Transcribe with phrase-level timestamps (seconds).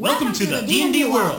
[0.00, 1.36] Welcome to the D&D world.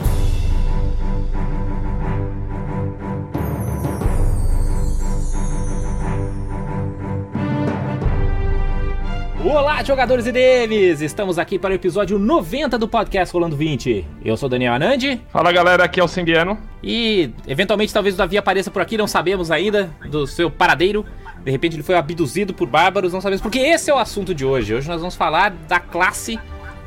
[9.44, 11.04] Olá, jogadores e DMs!
[11.04, 14.06] Estamos aqui para o episódio 90 do podcast Rolando 20.
[14.24, 16.60] Eu sou Daniel Anandi Fala galera, aqui é o Simbiano.
[16.84, 21.04] e eventualmente talvez o Davi apareça por aqui, não sabemos ainda do seu paradeiro.
[21.44, 24.46] De repente ele foi abduzido por bárbaros, não sabemos porque esse é o assunto de
[24.46, 24.76] hoje.
[24.76, 26.40] Hoje nós vamos falar da classe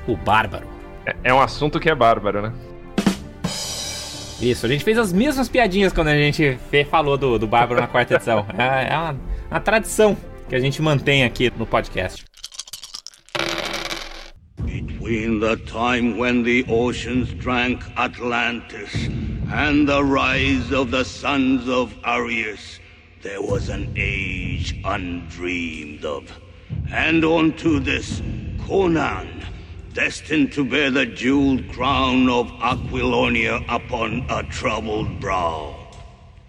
[0.06, 0.73] o bárbaro.
[1.06, 2.52] É, é um assunto que é bárbaro, né?
[4.40, 6.58] Isso, a gente fez as mesmas piadinhas quando a gente
[6.90, 8.46] falou do, do bárbaro na quarta edição.
[8.58, 9.16] É, é uma,
[9.50, 10.16] uma tradição
[10.48, 12.24] que a gente mantém aqui no podcast.
[14.64, 19.08] Between the time when the oceans drank Atlantis
[19.52, 22.80] and the rise of the sons of Arius,
[23.22, 26.24] there was an age undreamed of.
[26.90, 28.22] And unto this,
[28.66, 29.44] Conan,
[29.94, 35.72] destined to bear the jeweled crown of Aquilonia upon a troubled brow.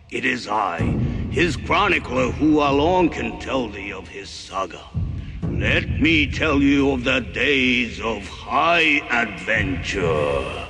[0.09, 0.79] It is I,
[1.29, 4.81] his chronicler, who alone can tell thee of his saga.
[5.43, 10.65] Let me tell you of the days of high adventure.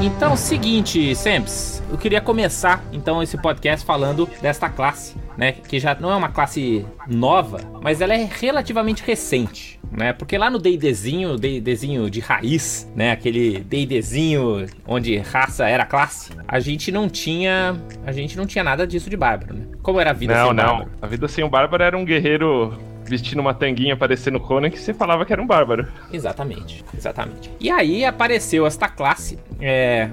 [0.00, 5.94] Então, seguinte, Samps, eu queria começar então esse podcast falando desta classe, né, que já
[5.94, 10.12] não é uma classe nova, mas ela é relativamente recente, né?
[10.12, 16.60] Porque lá no D&Dzinho, D&Dzinho de raiz, né, aquele D&Dzinho onde raça era classe, a
[16.60, 19.66] gente não tinha, a gente não tinha nada disso de bárbaro, né?
[19.82, 20.64] Como era a vida não, sem não.
[20.64, 20.90] bárbaro?
[21.00, 24.92] A vida sem o bárbaro era um guerreiro vestindo uma tanguinha parecendo Conan que você
[24.92, 25.88] falava que era um bárbaro.
[26.12, 27.50] Exatamente, exatamente.
[27.58, 30.10] E aí apareceu esta classe, é,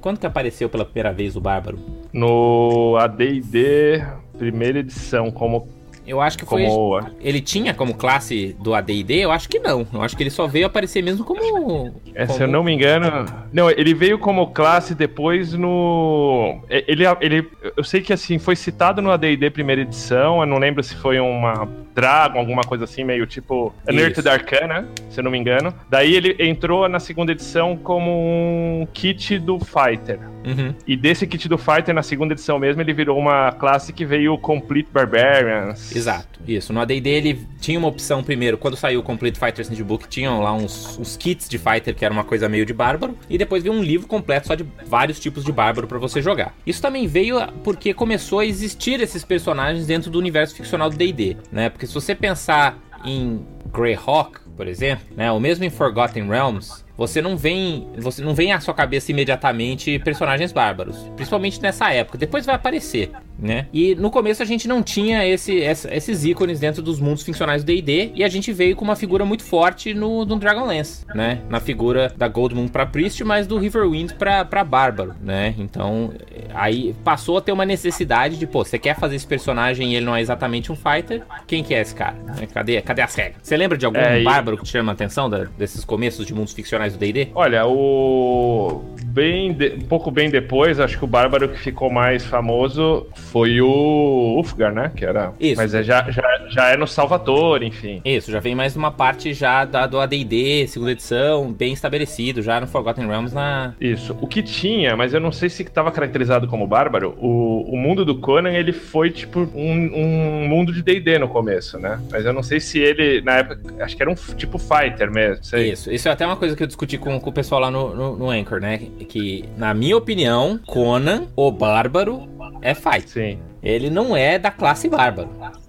[0.00, 1.78] quando que apareceu pela primeira vez o bárbaro?
[2.12, 4.02] No AD&D
[4.38, 5.68] primeira edição, como
[6.06, 6.64] Eu acho que foi.
[6.64, 9.16] como Ele tinha como classe do AD&D?
[9.16, 9.86] Eu acho que não.
[9.92, 11.94] Eu acho que ele só veio aparecer mesmo como.
[12.14, 13.26] É, se como- eu não me engano.
[13.52, 16.58] Não, ele veio como classe depois no.
[16.70, 20.40] é, Ele, ele, eu sei que assim, foi citado no ADD primeira edição.
[20.40, 24.28] Eu não lembro se foi uma Dragon, alguma coisa assim, meio tipo Unearthed.
[24.28, 25.74] Arcana, se eu não me engano.
[25.88, 30.20] Daí ele entrou na segunda edição como um kit do Fighter.
[30.44, 30.74] Uhum.
[30.86, 34.36] E desse kit do Fighter, na segunda edição mesmo, ele virou uma classe que veio
[34.38, 35.94] Complete Barbarians.
[35.94, 36.72] Exato, isso.
[36.72, 40.52] No AD&D ele tinha uma opção primeiro, quando saiu o Complete Fighters Handbook, tinham lá
[40.52, 43.74] uns, uns kits de fighter que era uma coisa meio de bárbaro, e depois veio
[43.74, 46.54] um livro completo só de vários tipos de bárbaro pra você jogar.
[46.66, 51.36] Isso também veio porque começou a existir esses personagens dentro do universo ficcional do D&D,
[51.52, 51.68] né?
[51.80, 53.42] Porque se você pensar em
[53.72, 58.52] Greyhawk, por exemplo, né, ou mesmo em Forgotten Realms, você não vem, você não vem
[58.52, 62.18] à sua cabeça imediatamente personagens bárbaros, principalmente nessa época.
[62.18, 63.66] Depois vai aparecer, né?
[63.72, 67.66] E no começo a gente não tinha esse, esses ícones dentro dos mundos ficcionais do
[67.68, 71.40] D&D e a gente veio com uma figura muito forte no, no Dragonlance, né?
[71.48, 75.54] Na figura da Goldmoon para Priest, mas do Riverwind para para bárbaro, né?
[75.58, 76.12] Então
[76.52, 80.04] aí passou a ter uma necessidade de, pô, você quer fazer esse personagem e ele
[80.04, 81.22] não é exatamente um fighter?
[81.46, 82.16] Quem que é esse cara?
[82.36, 82.46] né?
[82.52, 83.36] Cadê, cadê as regras?
[83.42, 86.26] Você lembra de algum É, e- bárbaro que te chama a atenção da- desses começos
[86.26, 87.28] de mundos ficcionais do D&D?
[87.34, 88.82] Olha, o.
[89.04, 93.60] Bem de- Um pouco bem depois, acho que o Bárbaro que ficou mais famoso foi
[93.60, 94.92] o Ulfgar, né?
[94.94, 95.32] Que era.
[95.40, 95.56] Isso.
[95.60, 98.00] Mas é, já, já, já é no Salvador, enfim.
[98.04, 102.60] Isso, já vem mais uma parte já da, do AD&D, segunda edição, bem estabelecido, já
[102.60, 103.74] no Forgotten Realms na...
[103.80, 104.16] Isso.
[104.20, 108.04] O que tinha, mas eu não sei se estava caracterizado como bárbaro, o, o mundo
[108.04, 112.00] do Conan, ele foi tipo um, um mundo de D&D no começo, né?
[112.12, 115.42] Mas eu não sei se ele, na época, acho que era um tipo fighter mesmo,
[115.44, 115.72] sei.
[115.72, 117.94] Isso, isso é até uma coisa que eu discuti com, com o pessoal lá no,
[117.94, 118.78] no, no Anchor, né?
[118.78, 122.28] Que, na minha opinião, Conan, o Bárbaro,
[122.62, 123.10] é fight.
[123.10, 123.38] Sim.
[123.62, 125.28] Ele não é da classe bárbaro.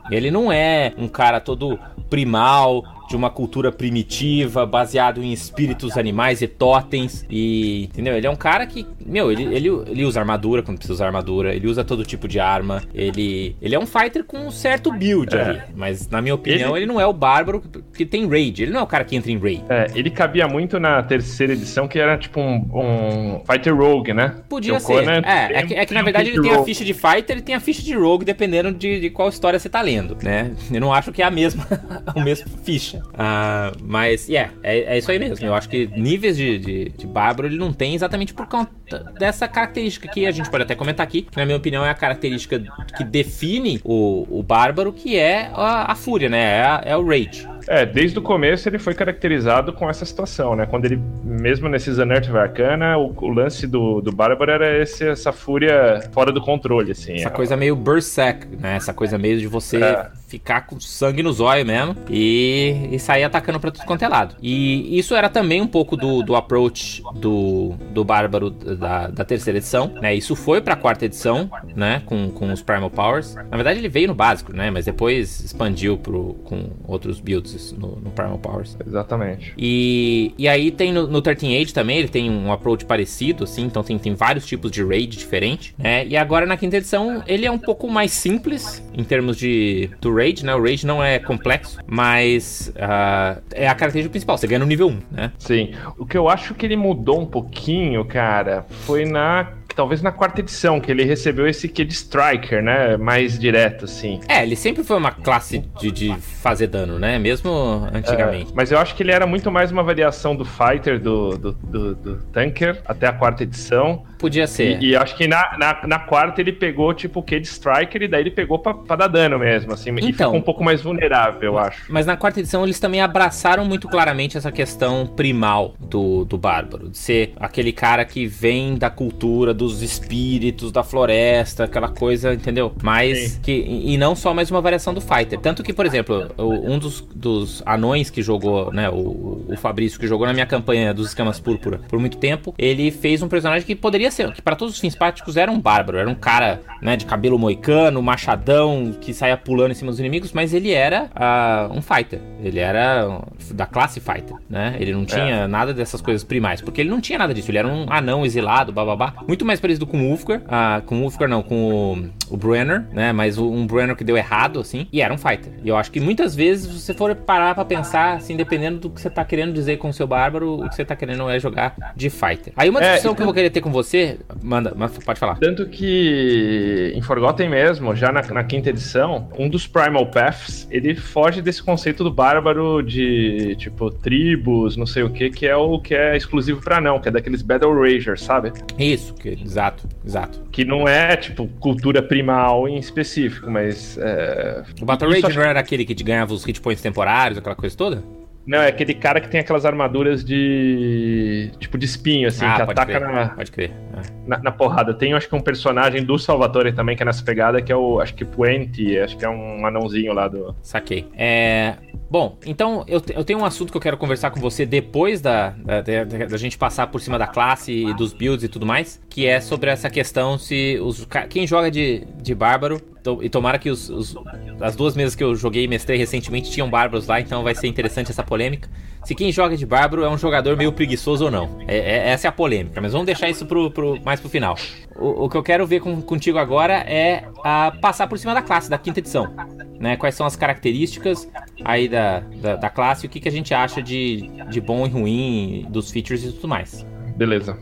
[0.10, 1.78] Ele não é um cara todo
[2.10, 7.26] primal, de uma cultura primitiva, baseado em espíritos animais e totens.
[7.30, 8.16] E, entendeu?
[8.16, 11.54] Ele é um cara que, meu, ele, ele, ele usa armadura quando precisa usar armadura,
[11.54, 12.82] ele usa todo tipo de arma.
[12.94, 15.42] Ele, ele é um fighter com um certo build É.
[15.42, 15.62] ali.
[15.76, 16.86] Mas, na minha opinião, ele...
[16.86, 17.62] Ele- não é o bárbaro
[17.94, 18.64] que, tem raid.
[18.64, 19.64] Ele não é o cara que entra em raid.
[19.70, 24.36] É, ele cabia muito na terceira edição, que era tipo um, um Fighter Rogue, né?
[24.50, 24.94] Podia ser.
[25.06, 27.42] Conan É, é que, é que na verdade ele tem a ficha de Fighter e
[27.42, 30.52] tem a ficha de Rogue, dependendo de, de qual história você tá lendo, né?
[30.72, 31.66] Eu não acho que é a mesma,
[32.14, 33.01] a mesma ficha.
[33.14, 35.46] Ah, mas, yeah, é, é isso aí mesmo.
[35.46, 38.72] Eu acho que níveis de, de, de Bárbaro ele não tem exatamente por conta
[39.20, 41.94] dessa característica que a gente pode até comentar aqui, que na minha opinião é a
[41.94, 42.62] característica
[42.98, 46.42] que define o, o Bárbaro, que é a, a fúria, né?
[46.42, 47.48] É, a- é o Rage.
[47.68, 50.66] É, desde o começo ele foi caracterizado com essa situação, né?
[50.66, 55.32] Quando ele, mesmo nesses Unearth Arcana, o, o lance do, do Bárbaro era esse, essa
[55.32, 57.14] fúria fora do controle, assim.
[57.14, 58.76] Essa coisa meio Berserk, né?
[58.76, 60.08] Essa coisa meio de você é.
[60.28, 64.36] ficar com sangue nos olhos mesmo e, e sair atacando pra tudo quanto é lado.
[64.42, 69.58] E isso era também um pouco do, do approach do, do Bárbaro da, da terceira
[69.60, 70.14] edição, né?
[70.14, 72.02] Isso foi pra quarta edição, né?
[72.06, 73.36] Com, com os Primal Powers.
[73.36, 74.72] Na verdade ele veio no básico, né?
[74.72, 78.78] Mas depois expandiu pro, com outros builds no, no Primal Powers.
[78.86, 79.54] Exatamente.
[79.58, 83.64] E, e aí tem no, no 13 Age também, ele tem um approach parecido, assim,
[83.64, 86.06] então tem, tem vários tipos de raid diferentes, né?
[86.06, 90.14] E agora na quinta edição ele é um pouco mais simples em termos de do
[90.14, 90.56] raid, né?
[90.56, 94.88] O raid não é complexo, mas uh, é a característica principal, você ganha no nível
[94.88, 95.32] 1, né?
[95.38, 95.72] Sim.
[95.98, 100.42] O que eu acho que ele mudou um pouquinho, cara, foi na talvez na quarta
[100.42, 102.98] edição, que ele recebeu esse kit de Striker, né?
[102.98, 104.20] Mais direto, assim.
[104.28, 107.20] É, ele sempre foi uma classe de, de fazer dano, né?
[107.20, 108.52] Mesmo antigamente.
[108.52, 111.52] É, mas eu acho que ele era muito mais uma variação do Fighter, do, do,
[111.54, 114.04] do, do Tanker, até a quarta edição.
[114.22, 114.80] Podia ser.
[114.80, 118.08] E, e acho que na, na, na, quarta ele pegou, tipo, o Kid Striker e
[118.08, 119.90] daí ele pegou pra, pra dar dano mesmo, assim.
[119.90, 121.92] Então, e ficou um pouco mais vulnerável, eu acho.
[121.92, 126.90] Mas na quarta edição eles também abraçaram muito claramente essa questão primal do, do Bárbaro.
[126.90, 132.72] De ser aquele cara que vem da cultura, dos espíritos, da floresta, aquela coisa, entendeu?
[132.84, 133.52] Mas que.
[133.52, 135.40] E não só mais uma variação do Fighter.
[135.40, 138.88] Tanto que, por exemplo, um dos, dos anões que jogou, né?
[138.88, 142.92] O, o Fabrício que jogou na minha campanha dos escamas púrpura por muito tempo, ele
[142.92, 145.98] fez um personagem que poderia ser, que para todos os fins práticos era um bárbaro,
[145.98, 150.32] era um cara, né, de cabelo moicano, machadão, que saía pulando em cima dos inimigos,
[150.34, 152.20] mas ele era uh, um fighter.
[152.44, 153.22] Ele era
[153.52, 154.76] da classe fighter, né?
[154.80, 155.48] Ele não tinha é.
[155.48, 158.72] nada dessas coisas primais, porque ele não tinha nada disso, ele era um anão exilado,
[158.72, 159.14] bababá.
[159.28, 162.86] Muito mais parecido com o Ulfgar, uh, com o Ulfgar não, com o, o Brenner,
[162.92, 163.12] né?
[163.12, 165.54] Mas um Brenner que deu errado, assim, e era um fighter.
[165.64, 168.90] E eu acho que muitas vezes, se você for parar pra pensar, assim, dependendo do
[168.90, 171.40] que você tá querendo dizer com o seu bárbaro, o que você tá querendo é
[171.40, 172.54] jogar de fighter.
[172.56, 174.01] Aí uma é, discussão é, que eu vou querer ter com você
[174.42, 174.74] manda,
[175.06, 175.36] pode falar.
[175.38, 180.96] Tanto que em Forgotten mesmo, já na, na, quinta edição, um dos Primal Paths, ele
[180.96, 185.80] foge desse conceito do bárbaro de, tipo, tribos, não sei o que, que é o
[185.80, 188.52] que é exclusivo pra não, que é daqueles Battle Ragers, sabe?
[188.78, 190.42] Isso, que, exato, exato.
[190.52, 193.98] Que não é, tipo, cultura primal em específico, mas...
[193.98, 194.64] É...
[194.82, 197.76] O Battle Rager não era aquele que te ganhava os hit points temporários, aquela coisa
[197.76, 198.04] toda?
[198.46, 201.52] Não, é aquele cara que tem aquelas armaduras de.
[201.60, 203.30] tipo de espinho, assim, ah, que ataca crer, na.
[203.30, 203.72] Pode crer.
[203.72, 204.28] É.
[204.28, 204.94] Na, na, porrada.
[204.94, 208.00] Tem, acho que um personagem do Salvatore também que é nessa pegada, que é o.
[208.00, 210.56] Acho que Puente, acho que é um anãozinho lá do.
[210.62, 211.08] Saquei.
[211.16, 211.76] É.
[212.10, 215.52] Bom, então eu, eu tenho um assunto que eu quero conversar com você depois da,
[215.52, 219.02] da, da, da, gente passar por cima da classe e dos builds e tudo mais,
[219.10, 222.82] que é sobre essa questão se os, quem joga de, de bárbaro
[223.22, 224.16] e tomara que os, os,
[224.60, 227.68] as duas mesas que eu joguei e mestrei recentemente tinham bárbaros lá, então vai ser
[227.68, 228.70] interessante essa polêmica.
[229.04, 231.60] Se quem joga de bárbaro é um jogador meio preguiçoso ou não.
[231.68, 234.56] É, é, essa é a polêmica, mas vamos deixar isso pro, pro mais pro final.
[234.96, 238.42] O, o, que eu quero ver com, contigo agora é a passar por cima da
[238.42, 239.34] classe, da quinta edição.
[239.80, 239.98] Né?
[239.98, 241.28] Quais são as características
[241.66, 244.86] aí da, da, da classe e o que, que a gente acha de, de bom
[244.86, 246.86] e ruim, dos features e tudo mais.
[247.16, 247.58] Beleza.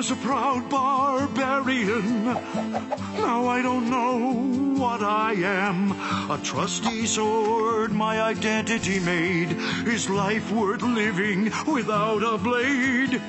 [0.00, 2.24] Was a proud barbarian.
[2.24, 5.92] Now I don't know what I am.
[6.30, 9.50] A trusty sword my identity made.
[9.86, 13.20] Is life worth living without a blade?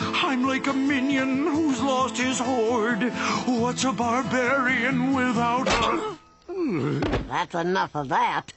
[0.00, 3.04] I'm like a minion who's lost his horde.
[3.46, 6.18] What's a barbarian without a.
[7.28, 8.52] That's enough of that.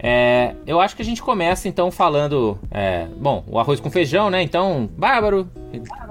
[0.00, 2.58] É, eu acho que a gente começa então falando.
[2.70, 4.42] É, bom, o arroz com feijão, né?
[4.42, 5.48] Então, bárbaro,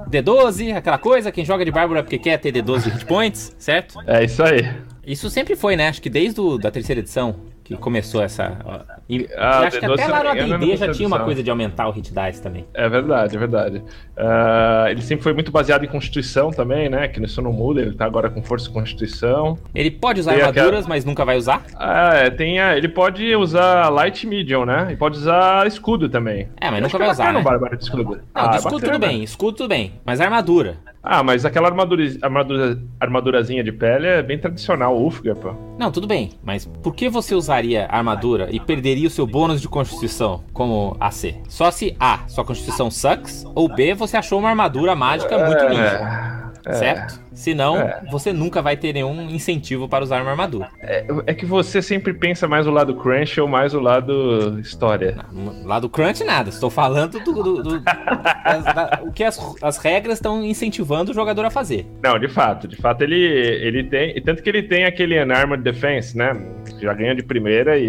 [0.09, 1.31] D12, aquela coisa.
[1.31, 3.99] Quem joga de bárbaro é porque quer ter D12 de hit points, certo?
[4.05, 4.69] É isso aí.
[5.05, 5.87] Isso sempre foi, né?
[5.87, 7.35] Acho que desde a da terceira edição
[7.67, 8.57] que começou essa.
[9.37, 12.13] Ah, acho que até lá no AD&D já tinha uma coisa de aumentar o hit
[12.13, 12.65] dice também.
[12.73, 13.77] É verdade, é verdade.
[14.17, 17.09] Uh, ele sempre foi muito baseado em Constituição também, né?
[17.09, 19.57] Que isso não muda, ele tá agora com Força e Constituição.
[19.75, 20.87] Ele pode usar tem armaduras, aquela...
[20.87, 21.65] mas nunca vai usar?
[21.75, 22.77] Ah, é, tem a...
[22.77, 24.87] ele pode usar Light Medium, né?
[24.91, 26.47] E pode usar escudo também.
[26.61, 27.41] É, mas nunca vai usar, né?
[27.41, 28.15] Bárbaro de escudo.
[28.15, 29.93] Não, ah, de escudo tudo bem, escudo tudo bem.
[30.05, 30.77] Mas armadura.
[31.01, 35.53] Ah, mas aquela armadura, armadura, armadurazinha de pele é bem tradicional, Ufga, pô.
[35.77, 39.69] Não, tudo bem, mas por que você usaria armadura e perderia o seu bônus de
[39.69, 41.35] constituição como AC?
[41.47, 46.51] Só se A, sua constituição sucks, ou B, você achou uma armadura mágica muito linda.
[46.73, 47.26] certo?
[47.37, 48.01] Senão, É.
[48.09, 50.69] você nunca vai ter nenhum incentivo para usar uma armadura.
[50.81, 55.15] É, é que você sempre pensa mais o lado crunch ou mais o lado história.
[55.63, 56.49] Lá do crunch, nada.
[56.49, 57.79] Estou falando do, do- do-
[58.43, 61.85] das- da- o que as, as regras estão incentivando o jogador a fazer.
[62.03, 64.17] Não, de fato, de fato ele, ele tem.
[64.17, 66.33] e Tanto que ele tem aquele Unarmored Defense, né?
[66.81, 67.85] Já ganha de primeira e.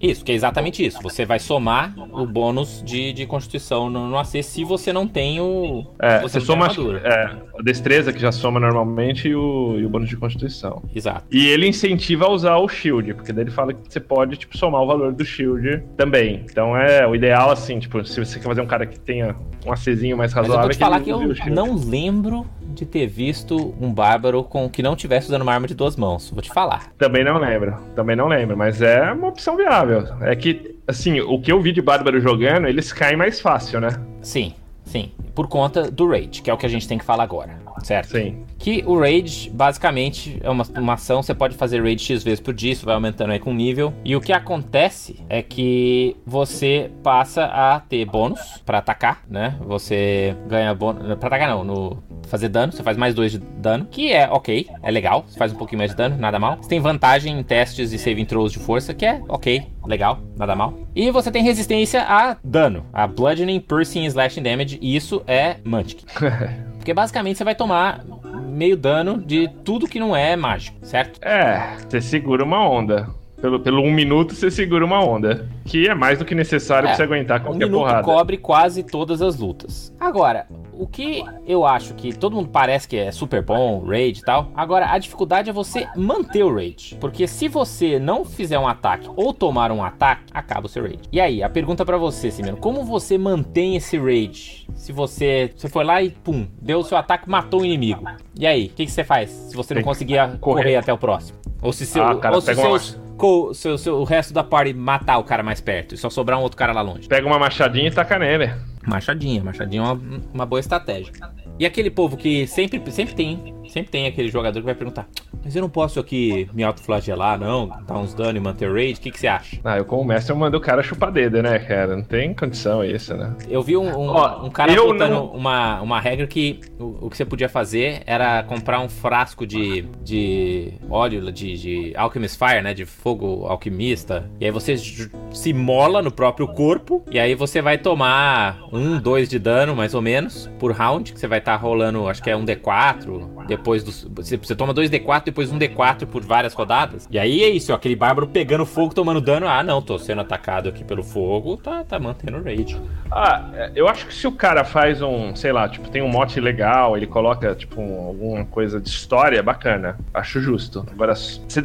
[0.00, 1.00] e- Isso, que é exatamente isso.
[1.02, 5.40] Você vai somar o bônus de, de constituição no, no AC se você não tem
[5.40, 5.84] o.
[5.98, 7.24] é, você você não soma é,
[7.58, 10.82] a destreza que já soma normalmente e o, e o bônus de constituição.
[10.94, 11.24] Exato.
[11.30, 14.56] E ele incentiva a usar o shield, porque daí ele fala que você pode, tipo,
[14.56, 16.44] somar o valor do shield também.
[16.50, 19.72] Então é o ideal, assim, tipo, se você quer fazer um cara que tenha um
[19.72, 20.62] ACzinho mais Mas eu razoável.
[20.62, 24.82] vou te é falar que eu não lembro de ter visto um bárbaro com que
[24.82, 26.30] não tivesse usando uma arma de duas mãos.
[26.30, 26.92] Vou te falar.
[26.96, 30.04] Também não lembro, também não lembro, mas é uma opção viável.
[30.20, 33.88] É que, assim, o que eu vi de Bárbaro jogando, eles caem mais fácil, né?
[34.22, 34.54] Sim,
[34.84, 35.12] sim.
[35.34, 37.58] Por conta do raid, que é o que a gente tem que falar agora.
[37.82, 38.10] Certo?
[38.10, 38.44] Sim.
[38.58, 42.52] Que o raid, basicamente, é uma, uma ação, você pode fazer raid X vezes por
[42.52, 43.92] dia, isso vai aumentando aí com o nível.
[44.04, 49.56] E o que acontece é que você passa a ter bônus pra atacar, né?
[49.60, 51.02] Você ganha bônus.
[51.18, 54.68] Pra atacar não, no fazer dano, você faz mais dois de dano, que é ok,
[54.82, 56.58] é legal, você faz um pouquinho mais de dano, nada mal.
[56.60, 60.54] Você tem vantagem em testes e saving throws de força, que é ok, legal, nada
[60.54, 60.74] mal.
[60.94, 66.04] E você tem resistência a dano, a bludgeoning, piercing slashing damage, e isso é Munchkin.
[66.88, 68.02] Porque basicamente você vai tomar
[68.48, 71.20] meio dano de tudo que não é mágico, certo?
[71.22, 73.10] É, você segura uma onda.
[73.42, 75.46] Pelo, pelo um minuto você segura uma onda.
[75.66, 78.02] Que é mais do que necessário É, pra você aguentar Um qualquer minuto porrada.
[78.02, 79.94] cobre quase todas as lutas.
[80.00, 80.46] Agora,
[80.78, 84.48] o que eu acho que todo mundo parece que é super bom, raid e tal.
[84.54, 86.96] Agora, a dificuldade é você manter o raid.
[87.00, 91.00] Porque se você não fizer um ataque ou tomar um ataque, acaba o seu raid.
[91.12, 94.66] E aí, a pergunta pra você, Simeno, como você mantém esse raid?
[94.74, 98.04] Se você, você foi lá e pum, deu o seu ataque, matou o inimigo.
[98.38, 100.62] E aí, o que, que você faz se você não conseguir correr.
[100.62, 100.76] correr.
[100.76, 101.38] até o próximo?
[101.60, 104.44] Ou se, seu, Ah, cara, ou se uma- seus, co- seu, seu- o resto da
[104.44, 107.08] party matar o cara mais perto e só sobrar um outro cara lá longe?
[107.08, 108.52] Pega uma machadinha e taca nele.
[108.88, 111.12] Machadinha, machadinha é uma, uma boa estratégia.
[111.58, 115.06] E aquele povo que sempre, sempre tem, sempre tem aquele jogador que vai perguntar:
[115.44, 117.68] Mas eu não posso aqui me autoflagelar, não?
[117.86, 118.98] Dar uns dano e manter raid?
[118.98, 119.58] O que, que você acha?
[119.64, 121.96] Ah, eu como mestre eu mando o cara chupar dedo, né, cara?
[121.96, 123.34] Não tem condição isso, né?
[123.48, 127.10] Eu vi um, um, Ó, um cara botando não- uma, uma regra que o, o
[127.10, 132.62] que você podia fazer era comprar um frasco de, de óleo de, de Alchemist Fire,
[132.62, 132.74] né?
[132.74, 134.30] De fogo alquimista.
[134.40, 137.02] E aí você se mola no próprio corpo.
[137.10, 141.12] E aí você vai tomar um, dois de dano, mais ou menos, por round.
[141.12, 143.28] Que você vai estar rolando, acho que é um D4.
[143.58, 144.06] Depois dos.
[144.14, 147.06] Você, você toma dois D4, depois um D4 por várias rodadas.
[147.10, 149.46] E aí é isso, ó, aquele bárbaro pegando fogo, tomando dano.
[149.48, 152.80] Ah, não, tô sendo atacado aqui pelo fogo, tá, tá mantendo raid.
[153.10, 156.08] Ah, é, eu acho que se o cara faz um, sei lá, tipo, tem um
[156.08, 160.86] mote legal, ele coloca, tipo, um- alguma coisa de história bacana, acho justo.
[160.90, 161.14] Agora,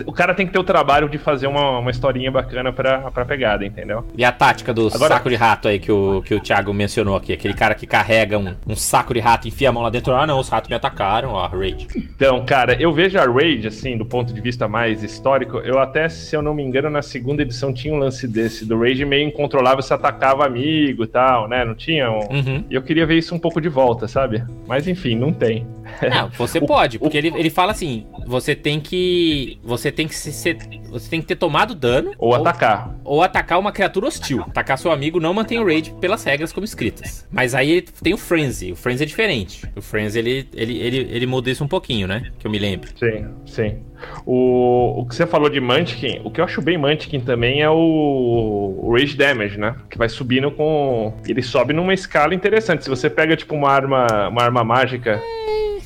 [0.05, 3.23] o cara tem que ter o trabalho de fazer uma, uma historinha bacana pra, pra
[3.25, 4.05] pegada, entendeu?
[4.17, 7.15] E a tática do Agora- saco de rato aí que o, que o Thiago mencionou
[7.15, 9.89] aqui, aquele cara que carrega um, um saco de rato e enfia a mão lá
[9.89, 10.13] dentro.
[10.15, 11.82] Ah, não, os ratos me atacaram, ó, raid.
[11.95, 16.07] Então, cara, eu vejo a Raid, assim, do ponto de vista mais histórico, eu até,
[16.09, 19.27] se eu não me engano, na segunda edição tinha um lance desse, do Raid meio
[19.27, 21.63] incontrolável, se atacava amigo e tal, né?
[21.65, 22.19] Não tinha um...
[22.31, 22.63] Uhum.
[22.69, 24.43] E eu queria ver isso um pouco de volta, sabe?
[24.67, 25.65] Mas enfim, não tem.
[26.01, 29.59] Não, você pode, porque ele, ele fala assim: você tem que.
[29.63, 30.57] Você tem que se- ser.
[30.89, 32.13] Você tem que ter tomado dano.
[32.17, 32.95] Ou atacar.
[33.03, 34.41] Ou atacar uma criatura hostil.
[34.47, 37.27] Atacar seu amigo não mantém o raid pelas regras como escritas.
[37.31, 38.71] Mas aí tem o Frenzy.
[38.71, 39.67] O Frenzy é diferente.
[39.75, 42.31] O Frenzy ele, ele, ele, ele muda isso um pouquinho, né?
[42.37, 42.87] Que eu me lembro.
[42.95, 43.79] Sim, sim.
[44.25, 47.69] O, o que você falou de Munchkin, o que eu acho bem Munchkin também é
[47.69, 49.75] o, o Rage Damage, né?
[49.89, 51.13] Que vai subindo com.
[51.27, 52.83] Ele sobe numa escala interessante.
[52.83, 55.19] Se você pega, tipo, uma arma, uma arma mágica.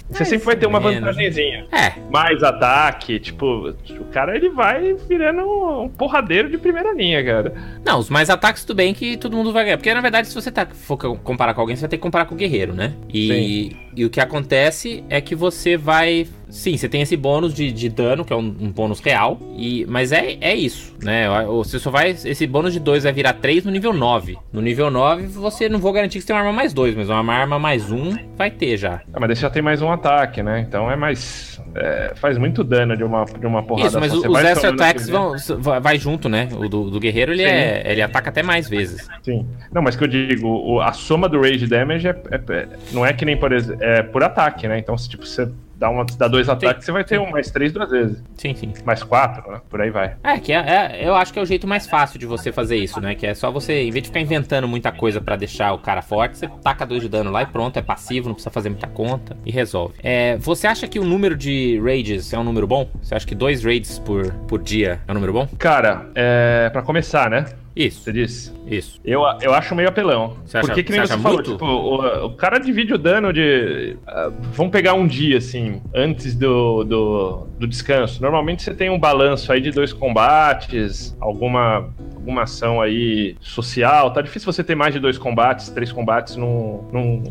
[0.09, 0.99] Você sempre vai ter uma menos.
[1.01, 1.65] vantagemzinha.
[1.71, 5.41] É, Mais ataque, tipo, o cara ele vai virando
[5.83, 7.53] um porradeiro de primeira linha, cara.
[7.85, 9.77] Não, os mais ataques tudo bem que todo mundo vai ganhar.
[9.77, 12.03] Porque na verdade, se você tá, for co- comparar com alguém, você vai ter que
[12.03, 12.93] comparar com o guerreiro, né?
[13.13, 16.27] E, e o que acontece é que você vai.
[16.49, 19.39] Sim, você tem esse bônus de, de dano, que é um, um bônus real.
[19.55, 21.27] E, mas é, é isso, né?
[21.47, 22.11] Você só vai.
[22.11, 24.37] Esse bônus de 2 vai virar 3 no nível 9.
[24.51, 27.09] No nível 9, você não vou garantir que você tem uma arma mais 2, mas
[27.09, 29.01] uma arma mais 1 um vai ter já.
[29.13, 30.65] Ah, mas daí já tem mais um ataque, né?
[30.67, 31.59] Então é mais.
[31.75, 34.19] é, faz muito dano de uma, de uma porrada Isso, mas só.
[34.19, 35.33] Você os vai extra attacks vão,
[35.81, 36.47] vai- junto, né?
[36.53, 37.49] O do, do guerreiro ele, Sim.
[37.49, 39.07] é, ele ataca até mais vezes.
[39.23, 39.45] Sim.
[39.71, 43.05] Não, mas que eu digo, o- a soma do Rage Damage é, é- é- não
[43.05, 43.51] é que nem por.
[43.51, 44.77] É por ataque, né?
[44.79, 47.71] Então, se tipo, você dá, uma, dá dois ataques, você vai ter um mais três
[47.71, 48.23] duas vezes.
[48.35, 48.73] Sim, sim.
[48.85, 49.61] Mais quatro, né?
[49.69, 50.15] Por aí vai.
[50.23, 52.77] É, que é, é- eu acho que é o jeito mais fácil de você fazer
[52.77, 53.15] isso, né?
[53.15, 56.01] Que é só você, em vez de ficar inventando muita coisa pra deixar o cara
[56.01, 58.87] forte, você taca dois de dano lá e pronto, é passivo, não precisa fazer muita
[58.87, 59.95] conta e resolve.
[60.03, 62.89] É, você acha que o número de raids é um número bom?
[63.01, 65.47] Você acha que dois raids por, por dia é um número bom?
[65.57, 67.45] Cara, é, pra começar, né?
[67.77, 68.53] Isso, Você disse.
[68.67, 68.99] isso.
[69.05, 70.37] Eu, eu acho meio apelão.
[70.45, 71.51] Você acha- Porque que nem você você, falou, muito?
[71.51, 73.95] tipo, o, o cara divide o dano de.
[74.07, 78.21] ah, vamos pegar um dia, assim, antes do, do, do descanso.
[78.21, 84.11] Normalmente você tem um balanço aí de dois combates, alguma, alguma ação aí social.
[84.11, 86.83] Tá difícil você ter mais de dois combates, três combates num.
[86.91, 87.23] num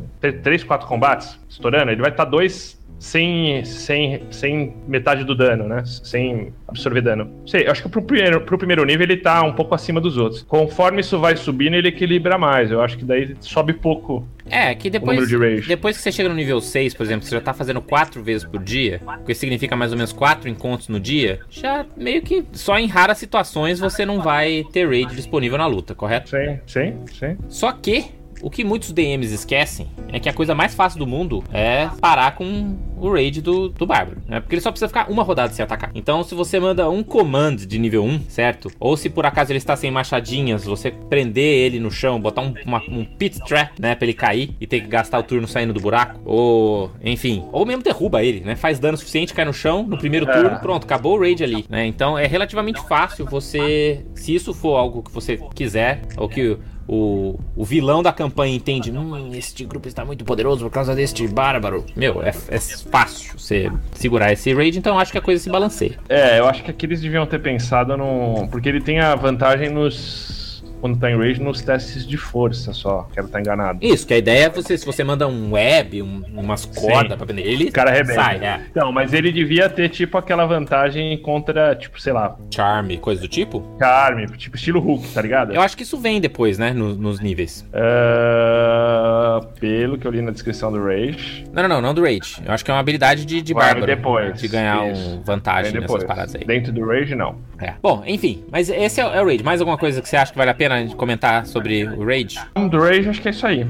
[0.43, 1.91] três, quatro combates estourando.
[1.91, 2.76] Ele vai estar dois.
[2.99, 5.83] Sem, sem, sem metade do dano, né?
[5.85, 7.31] Sem absorver dano.
[7.47, 10.17] Sei, eu acho que pro primeiro, pro primeiro nível ele tá um pouco acima dos
[10.17, 10.43] outros.
[10.43, 12.71] Conforme isso vai subindo, ele equilibra mais.
[12.71, 14.27] Eu acho que daí sobe pouco.
[14.49, 17.41] É, que depois, de depois que você chega no nível 6, por exemplo, você já
[17.41, 21.01] tá fazendo quatro vezes por dia, o que significa mais ou menos quatro encontros no
[21.01, 25.67] dia, já meio que só em raras situações você não vai ter raid disponível na
[25.67, 26.31] luta, correto?
[26.31, 27.37] Sim, sim, sim.
[27.49, 28.07] Só que
[28.43, 32.35] o que muitos DMs esquecem é que a coisa mais fácil do mundo é parar
[32.37, 34.41] com o raid do, do Bárbaro, né?
[34.41, 35.91] Porque ele só precisa ficar uma rodada sem atacar.
[35.95, 38.71] Então, se você manda um command de nível 1, certo?
[38.81, 42.55] Ou se por acaso ele está sem machadinhas, você prender ele no chão, botar um,
[42.65, 43.95] uma- um pit trap, né?
[43.95, 46.21] Pra ele cair e ter que gastar o turno saindo do buraco.
[46.25, 48.57] Ou, enfim, ou mesmo derruba ele, né?
[48.57, 50.33] Faz dano suficiente, cai no chão, no primeiro É.
[50.33, 51.85] turno, pronto, acabou o raid ali, né?
[51.87, 56.57] Então, é relativamente fácil você, se isso for algo que você quiser, ou que
[56.89, 61.27] o, o vilão da campanha entende, hum, este grupo está muito poderoso por causa deste
[61.27, 61.85] bárbaro.
[61.97, 65.99] Meu, é, é fácil você segurar esse raid, então acho que a coisa se balanceia.
[66.09, 68.49] É, eu acho que aqui eles deviam ter pensado no.
[68.51, 70.46] Porque ele tem a vantagem nos.
[70.81, 73.09] Quando tá em rage, nos testes de força só.
[73.13, 73.79] Quero estar enganado.
[73.83, 77.27] Isso, que a ideia é você, se você manda um web, um- umas cordas pra
[77.27, 78.15] prender ele, O cara arrebenta.
[78.23, 78.61] sai, é.
[78.71, 83.29] Então, mas ele devia ter, tipo, aquela vantagem contra, tipo, sei lá, Charme, coisa do
[83.29, 83.63] tipo.
[83.79, 85.53] Charme, tipo, estilo Hulk, tá ligado?
[85.55, 87.67] Eu acho que isso vem depois, né, no- nos níveis.
[87.73, 91.45] Ah, pelo que eu li na descrição do Rage.
[91.53, 92.43] Não, não, não, não do raid.
[92.45, 93.87] Eu acho que é uma habilidade de, de Vai bárbaro.
[93.87, 95.11] depois, De ganhar isso.
[95.17, 96.05] um vantagem nessas depois.
[96.05, 96.45] paradas aí.
[96.45, 97.37] Dentro do Rage, não.
[97.61, 97.75] É.
[97.83, 99.43] Bom, enfim, mas esse é, o- é o raid.
[99.43, 102.05] Mais alguma coisa que você acha que vale a pena a gente comentar sobre o
[102.05, 102.39] raid?
[102.71, 103.67] Do Rage, acho que é isso aí.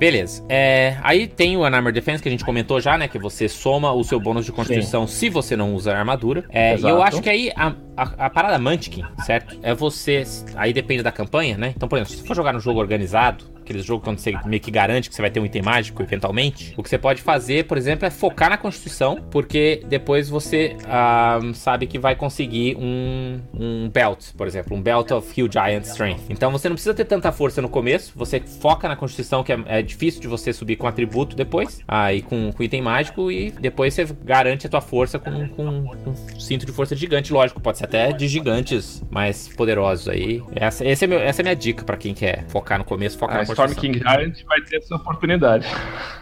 [0.00, 0.42] Beleza.
[0.48, 3.06] É, aí tem o Unarmored Defense que a gente comentou já, né?
[3.06, 6.42] Que você soma o seu bônus de constituição se você não usa armadura.
[6.48, 9.58] É, e eu acho que aí a, a, a parada Mantiquin, certo?
[9.62, 10.22] É você.
[10.56, 11.74] Aí depende da campanha, né?
[11.76, 14.60] Então, por exemplo, se você for jogar no jogo organizado, aqueles jogos onde você meio
[14.60, 17.64] que garante que você vai ter um item mágico eventualmente, o que você pode fazer,
[17.66, 23.40] por exemplo, é focar na constituição, porque depois você ah, sabe que vai conseguir um,
[23.54, 26.22] um belt, por exemplo, um belt of Hill Giant Strength.
[26.28, 29.58] Então você não precisa ter tanta força no começo, você foca na constituição, que é,
[29.66, 33.94] é difícil de você subir com atributo depois, aí com, com item mágico, e depois
[33.94, 37.78] você garante a tua força com, com, com um cinto de força gigante, lógico, pode
[37.78, 40.42] ser até de gigantes mais poderosos aí.
[40.54, 43.18] Essa, esse é meu- essa é a minha dica pra quem quer focar no começo,
[43.18, 43.74] focar A na Storm.
[43.80, 45.66] King Giant vai ter essa oportunidade.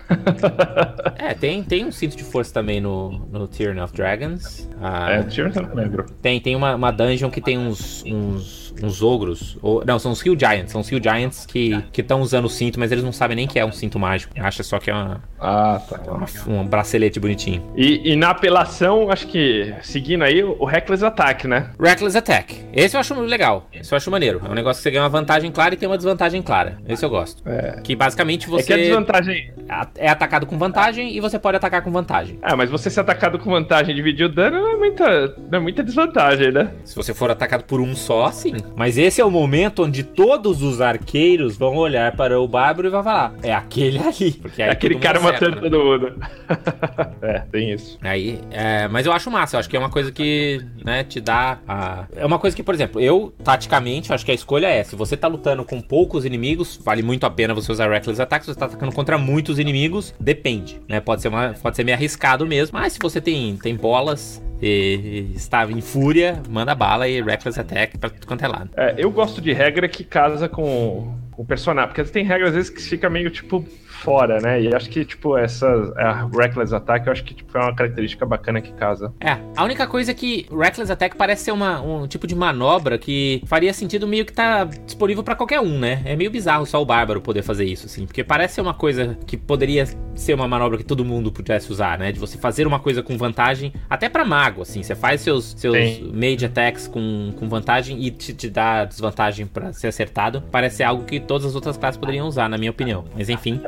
[1.18, 4.68] É, tem, tem um cinto de força também no, no Tyranny of Dragons.
[4.80, 6.06] Ah, É, Tyrion eu não lembro.
[6.22, 9.58] Tem, tem uma, uma dungeon que tem uns, uns, uns ogros.
[9.60, 10.70] Ou, não, são os Hill Giants.
[10.72, 13.58] São os Hill Giants que estão usando o cinto, mas eles não sabem nem que
[13.58, 14.32] é um cinto mágico.
[14.38, 16.00] Acha só que é uma, Ah, tá.
[16.46, 17.62] uma- um bracelete bonitinho.
[17.76, 21.70] E, e na apelação, acho que, seguindo aí, o Reckless Attack, né?
[21.80, 22.64] Reckless Attack.
[22.72, 23.66] Esse eu acho legal.
[23.72, 24.40] Esse eu acho maneiro.
[24.44, 26.78] É um negócio que você ganha uma vantagem clara e tem uma desvantagem clara.
[26.88, 27.42] Esse eu gosto.
[27.46, 27.80] É.
[27.82, 29.52] Que basicamente É você que a desvantagem.
[29.68, 32.38] a- é atacado com vantagem e você pode atacar com vantagem.
[32.42, 35.58] Ah, mas você ser atacado com vantagem e dividir o dano não é muita, não
[35.58, 36.70] é muita desvantagem, né?
[36.84, 38.54] Se você for atacado por um só, sim.
[38.76, 42.90] Mas esse é o momento onde todos os arqueiros vão olhar para o bárbaro e
[42.90, 44.32] vão falar: é aquele ali.
[44.32, 45.70] Porque aí É aquele cara acerta, matando né?
[45.70, 46.14] todo mundo.
[47.22, 47.98] é, tem isso.
[48.02, 51.20] Aí, é, mas eu acho massa, eu acho que é uma coisa que, né, te
[51.20, 52.04] dá a...
[52.14, 55.16] É uma coisa que, por exemplo, eu, taticamente, acho que a escolha é, se você
[55.16, 58.58] tá lutando com poucos inimigos, vale muito a pena você usar Reckless Attack, se você
[58.58, 59.87] tá atacando contra muitos inimigos,
[60.18, 63.74] depende, né, pode ser, uma, pode ser meio arriscado mesmo, mas se você tem, tem
[63.74, 68.70] bolas e está em fúria, manda bala e Reckless Attack pra tudo quanto é lado.
[68.76, 72.70] É, eu gosto de regra que casa com o personagem, porque tem regra às vezes
[72.70, 73.64] que fica meio tipo
[73.98, 74.60] fora, né?
[74.60, 78.24] E acho que tipo essa a Reckless Attack, eu acho que tipo, é uma característica
[78.24, 79.12] bacana que casa.
[79.20, 82.98] É, a única coisa é que Reckless Attack parece ser uma, um tipo de manobra
[82.98, 86.02] que faria sentido meio que tá disponível pra qualquer um, né?
[86.04, 89.16] É meio bizarro só o Bárbaro poder fazer isso, assim, porque parece ser uma coisa
[89.26, 92.12] que poderia ser uma manobra que todo mundo pudesse usar, né?
[92.12, 95.76] De você fazer uma coisa com vantagem, até pra mago, assim, você faz seus, seus
[95.76, 96.12] Sim.
[96.14, 100.42] mage attacks com, com vantagem e te, te dá desvantagem pra ser acertado.
[100.50, 103.04] Parece ser algo que todas as outras classes poderiam usar, na minha opinião.
[103.16, 103.60] Mas enfim,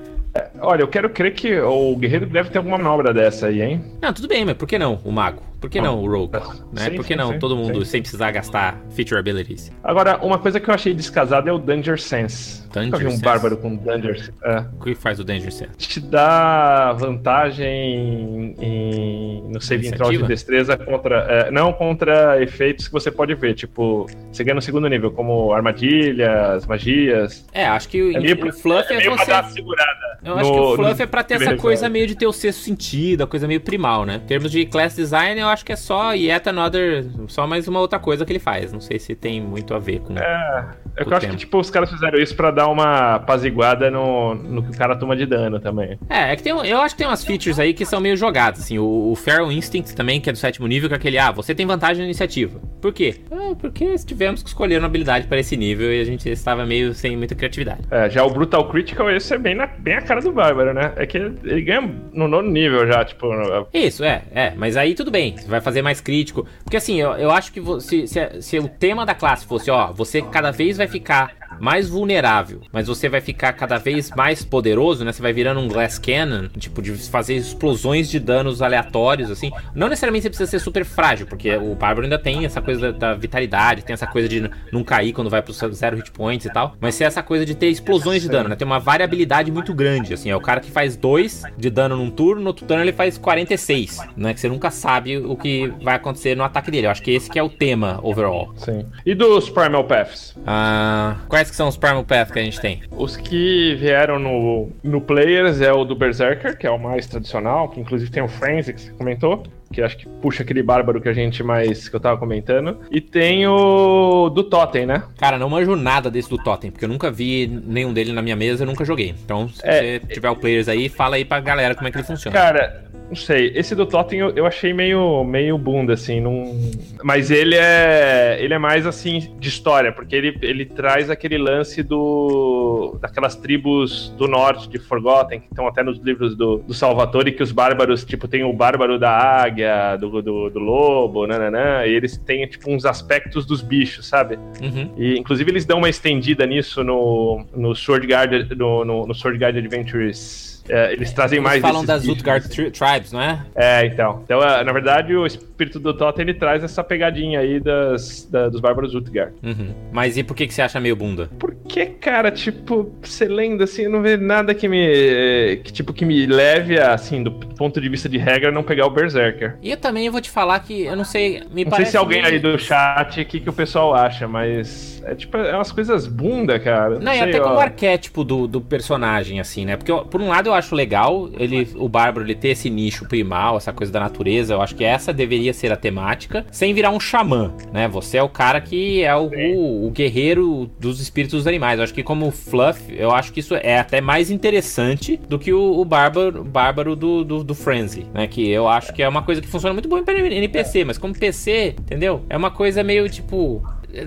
[0.60, 3.84] Olha, eu quero crer que o guerreiro deve ter alguma manobra dessa aí, hein?
[4.00, 5.42] Não, tudo bem, mas por que não o mago?
[5.60, 6.38] Por que não o rogue?
[6.72, 6.84] Né?
[6.84, 9.70] Sim, por que sim, não sim, todo mundo sem precisar gastar feature abilities?
[9.82, 12.59] Agora, uma coisa que eu achei descasada é o Danger Sense.
[12.72, 13.22] Danger Nunca vi um Sense?
[13.22, 14.64] bárbaro com Danger é.
[14.78, 15.72] O que faz o Danger Sense?
[15.76, 20.22] Te dá vantagem em, no save Iniciativa?
[20.22, 21.16] de destreza contra.
[21.28, 23.54] é, não contra efeitos que você pode ver.
[23.54, 27.46] Tipo, você ganha no segundo nível, como armadilhas, magias.
[27.52, 29.30] É, acho que o, É o fluff é, pra você.
[29.30, 30.18] dar segurada.
[30.22, 32.32] Eu acho no- que o fluff é pra ter essa coisa meio de ter o
[32.32, 34.16] sexto sentido, a coisa meio primal, né?
[34.22, 37.80] Em termos de class design, eu acho que é só yet another, só mais uma
[37.80, 38.72] outra coisa que ele faz.
[38.72, 40.16] Não sei se tem muito a ver com.
[40.16, 41.32] É, eu O acho tempo.
[41.32, 44.96] que tipo, os caras fizeram isso pra dar uma apaziguada no, no que o cara
[44.96, 45.98] toma de dano também.
[46.08, 48.60] É, é que tem, eu acho que tem umas features aí que são meio jogadas,
[48.60, 48.78] assim.
[48.78, 51.54] O, o Feral Instinct também, que é do sétimo nível, que é aquele, ah, você
[51.54, 52.60] tem vantagem na iniciativa.
[52.80, 53.16] Por quê?
[53.30, 56.94] Ah, porque tivemos que escolher uma habilidade para esse nível e a gente estava meio
[56.94, 57.82] sem muita criatividade.
[57.90, 60.92] É, já o Brutal Critical, esse é bem, na, bem a cara do Bárbaro, né?
[60.96, 63.26] É que ele, ele ganha no nono nível já, tipo.
[63.32, 64.52] no- Isso, é, é.
[64.56, 66.46] Mas aí tudo bem, você vai fazer mais crítico.
[66.64, 69.70] Porque assim, eu, eu acho que vo- se, se, se o tema da classe fosse,
[69.70, 74.44] ó, você cada vez vai ficar mais vulnerável, mas você vai ficar cada vez mais
[74.44, 75.12] poderoso, né?
[75.12, 79.50] Você vai virando um Glass Cannon, tipo, de fazer explosões de danos aleatórios, assim.
[79.74, 83.10] Não necessariamente você precisa ser super frágil, porque o Bárbaro ainda tem essa coisa da,
[83.10, 86.52] da vitalidade, tem essa coisa de não cair quando vai pro zero hit points e
[86.52, 86.76] tal.
[86.80, 88.56] Mas é essa coisa de ter explosões de dano, né?
[88.56, 90.30] Tem uma variabilidade muito grande, assim.
[90.30, 93.18] É o cara que faz 2 de dano num turno, no outro turno ele faz
[93.18, 94.34] 46, né?
[94.34, 96.86] Que você nunca sabe o que vai acontecer no ataque dele.
[96.86, 98.52] Eu acho que esse que é o tema overall.
[98.56, 98.86] Sim.
[99.04, 100.36] E dos Primal Paths?
[100.46, 102.82] Ah, quais que são os Primal Path que a gente tem?
[102.90, 107.68] Os que vieram no, no Players é o do Berserker, que é o mais tradicional,
[107.70, 111.08] que inclusive tem o Frenzy que você comentou, que acho que puxa aquele bárbaro que
[111.08, 111.88] a gente mais.
[111.88, 112.78] que eu tava comentando.
[112.90, 115.02] E tem o do Totem, né?
[115.16, 118.36] Cara, não manjo nada desse do Totem, porque eu nunca vi nenhum dele na minha
[118.36, 119.14] mesa, eu nunca joguei.
[119.24, 121.96] Então, se É, você tiver o players aí, fala aí pra galera como é que
[121.96, 122.36] ele funciona.
[122.36, 123.50] Cara, não sei.
[123.56, 126.20] Esse do Totem eu, eu achei meio, meio bunda, assim.
[126.20, 126.56] Não...
[127.02, 128.38] Mas ele é.
[128.40, 132.96] Ele é mais assim de história, porque ele, ele traz aquele lance do.
[133.00, 137.42] daquelas tribos do norte de Forgotten, que estão até nos livros do, do Salvatore, que
[137.42, 142.16] os bárbaros, tipo, tem o bárbaro da águia, do, do, do lobo, nananã, e eles
[142.16, 144.38] têm, tipo, uns aspectos dos bichos, sabe?
[144.62, 144.94] Uhum.
[144.96, 149.36] E, inclusive, eles dão uma estendida nisso no, no Sword Guard, no, no, no Sword
[149.36, 150.49] Guard Adventures.
[150.70, 152.54] É, eles trazem Eles mais falam das Utgard assim.
[152.54, 153.40] tri- Tribes, não é?
[153.54, 154.20] É, então.
[154.24, 158.48] Então, ah, na verdade, o espírito do Totem ele traz essa pegadinha aí das, da-
[158.48, 159.32] dos Bárbaros Utgard.
[159.42, 159.74] Uhum.
[159.92, 161.28] Mas e por que, que você acha meio bunda?
[161.38, 165.56] Porque, cara, tipo, você lendo assim, não vê nada que me.
[165.64, 168.86] que tipo, que me leve a, assim, do ponto de vista de regra, não pegar
[168.86, 169.56] o Berserker.
[169.62, 171.96] E eu também vou te falar que eu não sei, me Não sei parece se
[171.96, 175.02] alguém meio- aí do chat, o que, que o pessoal acha, mas.
[175.04, 176.98] É tipo, é umas coisas bunda, cara.
[176.98, 177.44] Não, e sei, até ó.
[177.44, 179.76] como arquétipo do, do personagem, assim, né?
[179.76, 183.56] Porque, por um lado, eu acho legal ele, o Bárbaro ele ter esse nicho primal,
[183.56, 184.54] essa coisa da natureza.
[184.54, 187.88] Eu acho que essa deveria ser a temática, sem virar um xamã, né?
[187.88, 191.78] Você é o cara que é o, o, o guerreiro dos espíritos dos animais.
[191.78, 195.52] Eu acho que, como Fluff, eu acho que isso é até mais interessante do que
[195.52, 198.26] o, o Bárbaro, bárbaro do, do, do Frenzy, né?
[198.26, 201.16] Que eu acho que é uma coisa que funciona muito bem para NPC, mas como
[201.16, 202.24] PC, entendeu?
[202.28, 203.62] É uma coisa meio tipo.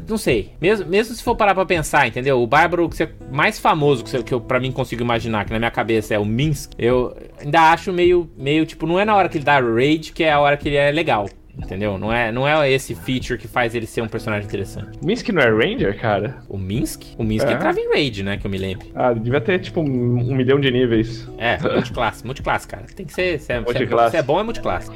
[0.08, 0.52] Não sei.
[0.62, 2.41] Mesmo, mesmo se for parar pra pensar, entendeu?
[2.41, 5.52] O bárbaro que você, mais famoso que, você, que eu, pra mim, consigo imaginar, que
[5.52, 9.15] na minha cabeça é o Minsk, eu ainda acho meio, meio tipo, não é na
[9.15, 11.28] hora que ele dá raid que é a hora que ele é legal.
[11.58, 11.98] Entendeu?
[12.00, 14.98] Não é, não é esse feature que faz ele ser um personagem interessante.
[15.04, 16.38] Minsk não é Ranger, cara?
[16.50, 17.04] O Minsk?
[17.18, 17.54] O Minsk É.
[17.54, 18.38] entrava em raid, né?
[18.38, 18.88] Que eu me lembro.
[18.96, 19.86] Ah, devia ter, tipo, um,
[20.32, 21.30] um milhão de níveis.
[21.38, 22.84] É, multiclasse, multiclasse, cara.
[22.96, 23.39] Tem que ser.
[23.39, 24.89] Se é, se é, se é bom, é multiclasse.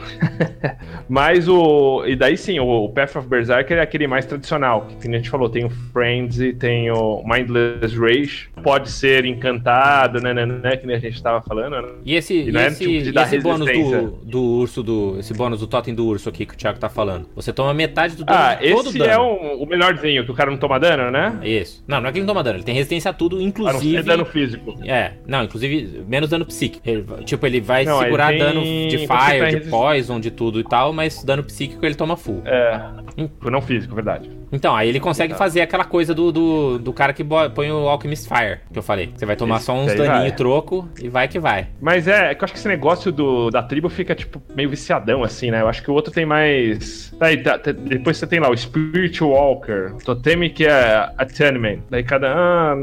[1.07, 2.03] Mas o.
[2.05, 4.87] E daí sim, o Path of Berserker é aquele mais tradicional.
[4.99, 8.49] Que a gente falou, tem o Frenzy, tem o Mindless Rage.
[8.63, 11.87] Pode ser encantado, né, né, né, que nem a gente tava falando, né?
[12.03, 15.17] E esse, E e é esse, tipo e esse bônus do, do urso do.
[15.19, 17.27] Esse bônus do totem do urso aqui que o Thiago tá falando.
[17.35, 19.11] Você toma metade do dano Ah, esse dano.
[19.11, 21.37] é o, o melhorzinho, que o cara não toma dano, né?
[21.43, 21.83] Isso.
[21.87, 23.45] Não, não é que ele não toma dano, ele tem resistência a tudo, A não
[23.45, 24.01] ser inclusive.
[24.03, 24.75] dano físico.
[24.85, 26.87] É, não, inclusive menos dano psíquico.
[26.89, 30.31] Ele- tipo, ele vai Não, segurar ele tem- dano de fire, tem de poison, de
[30.31, 32.41] tudo e tal, mas dano psíquico ele toma full.
[32.45, 32.79] É.
[33.17, 33.29] Hum.
[33.49, 34.29] Não físico, verdade.
[34.51, 38.27] Então, aí ele consegue fazer aquela coisa do, do, do cara que põe o Alchemist
[38.27, 39.11] Fire, que eu falei.
[39.15, 40.31] Você vai tomar Esse só uns daí daninho vai.
[40.31, 41.67] troco e vai que vai.
[41.81, 44.69] Mas é, é que eu acho que esse negócio do, da tribo fica, tipo, meio
[44.69, 45.61] viciadão, assim, né?
[45.61, 47.13] Eu acho que o outro tem mais.
[47.19, 51.79] Daí, tá- tá- depois você tem lá o Spirit Walker, Totemic que é Attunement.
[51.89, 52.27] Daí cada.
[52.33, 52.75] Ah,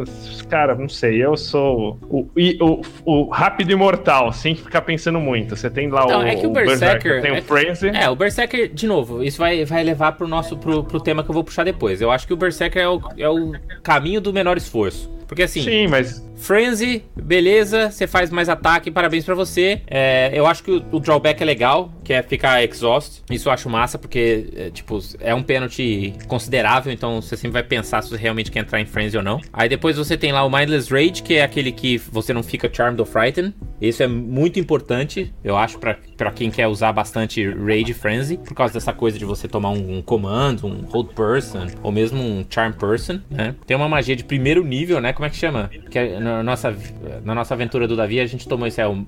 [0.49, 5.19] cara, não sei, eu sou o, e- o, o rápido e mortal, sem ficar pensando
[5.21, 5.57] muito.
[5.57, 6.23] Você tem lá Então, o.
[6.27, 7.23] é que o Berserker.
[7.23, 7.89] tem é o Frenzy.
[7.89, 11.31] É, o Berserker, de novo, isso vai, vai levar pro nosso pro, pro tema que
[11.31, 12.01] eu vou puxar depois.
[12.01, 15.11] Eu acho que o Berserker é o, é o caminho do menor esforço.
[15.29, 16.25] Porque assim, Sim, mas.
[16.45, 19.81] Frenzy, beleza, você faz mais ataque, parabéns pra você.
[19.87, 23.23] É, eu acho que o, o drawback é legal, que é ficar exhaust.
[23.31, 27.63] Isso eu acho massa, porque, é, tipo, é um pênalti considerável, então você sempre vai
[27.63, 29.41] pensar se você realmente quer entrar em Frenzy ou não.
[29.55, 32.71] Aí depois você tem lá o Mindless Rage, que é aquele que você não fica
[32.71, 33.55] charmed ou frightened.
[33.81, 38.75] Isso é muito importante, eu acho, pra quem quer usar bastante Rage Frenzy, por causa
[38.75, 42.73] dessa coisa de você tomar um, um comando, um hold person, ou mesmo um charm
[42.73, 43.55] person, né?
[43.67, 45.15] Tem uma magia de primeiro nível, né?
[45.15, 45.71] Como é que chama?
[45.91, 46.77] Que é, na, nossa,
[47.25, 49.07] na nossa aventura do Davi, a gente tomou isso, é o uh,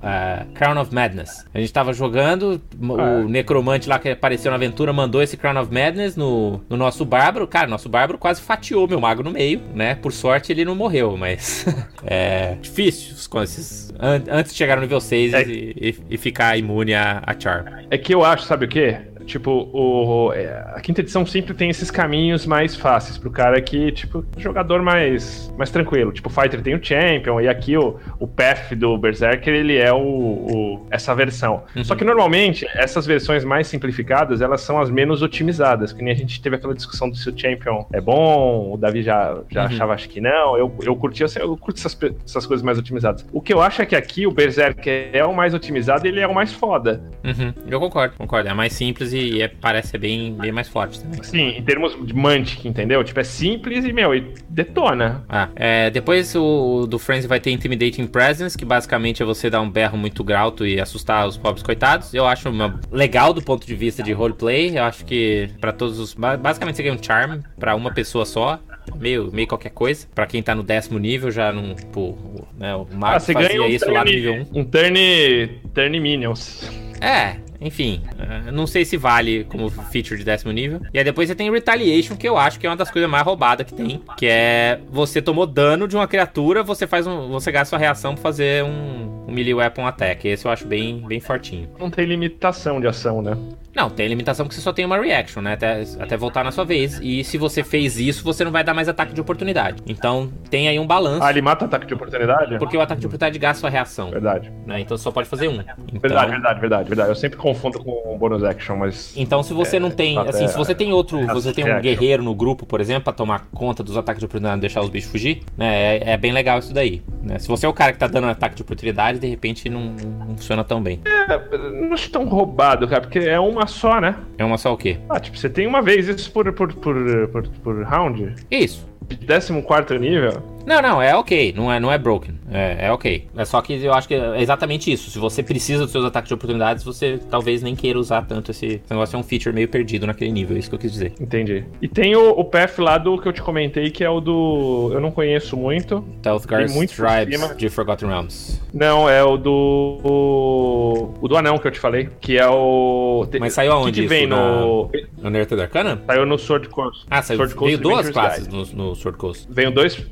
[0.54, 1.44] Crown of Madness.
[1.52, 5.72] A gente tava jogando, o necromante lá que apareceu na aventura mandou esse Crown of
[5.72, 7.46] Madness no, no nosso bárbaro.
[7.46, 9.94] Cara, nosso bárbaro quase fatiou meu mago no meio, né?
[9.94, 11.64] Por sorte ele não morreu, mas
[12.04, 15.42] é difícil com esses, an antes de chegar no nível 6 É.
[15.42, 17.66] e, e- e ficar imune a, a Charm.
[17.90, 18.98] É que eu acho, sabe o quê?
[19.26, 23.90] Tipo, o, é, a quinta edição sempre tem esses caminhos mais fáceis pro cara que,
[23.92, 26.12] tipo, jogador mais, mais tranquilo.
[26.12, 29.92] Tipo, o Fighter tem o Champion, e aqui o, o Path do Berserker, ele é
[29.92, 31.64] o, o- essa versão.
[31.84, 35.92] Só que normalmente, essas versões mais simplificadas, elas são as menos otimizadas.
[35.92, 39.02] Que nem a gente teve aquela discussão do se o Champion é bom, o Davi
[39.02, 40.56] já, já achava acho que não.
[40.56, 43.26] Eu, eu curti, assim, eu curto essas, essas coisas mais otimizadas.
[43.32, 46.20] O que eu acho é que aqui o Berserker é o mais otimizado e ele
[46.20, 47.02] é o mais foda.
[47.24, 48.48] Uhum, eu concordo, concordo.
[48.48, 51.22] É mais simples e é- parece ser bem, bem mais forte também.
[51.22, 53.02] Sim, em termos de Mantic, entendeu?
[53.04, 55.24] Tipo, é simples e, meu, e detona.
[55.28, 59.60] Ah, é, depois o, do Frenzy vai ter Intimidating Presence, que basicamente é você dar
[59.60, 62.12] um berro muito grauto e assustar os pobres coitados.
[62.14, 64.76] Eu acho uma- legal do ponto de vista de roleplay.
[64.78, 66.14] Eu acho que pra todos os.
[66.14, 68.58] ba- Basicamente você ganha um Charm pra uma pessoa só.
[68.94, 70.06] Meio, meio qualquer coisa.
[70.14, 71.74] Pra quem tá no décimo nível, já não.
[71.92, 72.16] Pô,
[72.58, 74.60] né, o Mago Ah, você fazia ganha um isso lá no turn, nível 1.
[74.60, 76.70] um turn, turn Minions.
[77.00, 80.80] É, enfim, eh, não sei se vale como feature de décimo nível.
[80.92, 83.24] E aí depois você tem Retaliation, que eu acho que é uma das coisas mais
[83.24, 87.50] roubadas que tem, que é você tomou dano de uma criatura, você faz um, você
[87.52, 90.26] gasta sua reação pra fazer um, um melee weapon attack.
[90.26, 91.68] Esse eu acho bem, bem fortinho.
[91.78, 93.36] Não tem limitação de ação, né?
[93.76, 95.52] Não, tem a limitação que você só tem uma reaction, né?
[95.52, 96.98] Até, até voltar na sua vez.
[97.02, 99.82] E se você fez isso, você não vai dar mais ataque de oportunidade.
[99.86, 101.22] Então tem aí um balanço.
[101.22, 102.58] Ah, ele mata ataque de oportunidade?
[102.58, 104.10] Porque o ataque de oportunidade gasta sua reação.
[104.10, 104.50] Verdade.
[104.64, 104.80] Né?
[104.80, 105.60] Então você só pode fazer um.
[105.60, 107.10] Então, Verdade, verdade, verdade, verdade.
[107.10, 109.12] Eu sempre confundo com o bonus action, mas.
[109.14, 111.82] Então, se você não tem, assim, se você tem outro, é, você tem um reaction.
[111.82, 114.88] guerreiro no grupo, por exemplo, pra tomar conta dos ataques de oportunidade e deixar os
[114.88, 115.96] bichos fugir, né?
[115.98, 117.02] É, é bem legal isso daí.
[117.22, 117.38] Né?
[117.38, 119.94] Se você é o cara que tá dando ataque de oportunidade, de repente não,
[120.26, 121.00] não funciona tão bem.
[121.04, 124.16] É, não acho tão roubado, cara, porque é uma só, né?
[124.38, 124.98] É uma só o quê?
[125.08, 126.96] Ah, tipo, você tem uma vez isso por, por, por,
[127.28, 128.34] por, por round.
[128.50, 128.86] Isso.
[129.08, 130.55] De 14 nível.
[130.66, 132.34] Não, não, é ok, não é, não é broken.
[132.50, 133.28] É, é ok.
[133.36, 135.10] É só que eu acho que é exatamente isso.
[135.10, 138.66] Se você precisa dos seus ataques de oportunidades, você talvez nem queira usar tanto esse,
[138.66, 139.16] esse negócio.
[139.16, 141.12] É um feature meio perdido naquele nível, é isso que eu quis dizer.
[141.20, 141.64] Entendi.
[141.80, 144.90] E tem o, o path lá do que eu te comentei, que é o do.
[144.92, 146.04] Eu não conheço muito.
[146.20, 148.60] Telthgar's muito Tribes de Forgotten Realms.
[148.74, 150.00] Não, é o do.
[150.02, 152.08] O, o do anão que eu te falei.
[152.20, 153.26] Que é o.
[153.38, 154.30] Mas saiu aonde que, que vem isso?
[154.30, 154.90] no.
[155.18, 156.02] Na Unearthed Arcana?
[156.06, 157.06] Saiu no Sword Coast.
[157.08, 159.46] Ah, saiu, Sword Coast veio duas classes no, no Sword Coast.
[159.48, 160.04] Veio dois.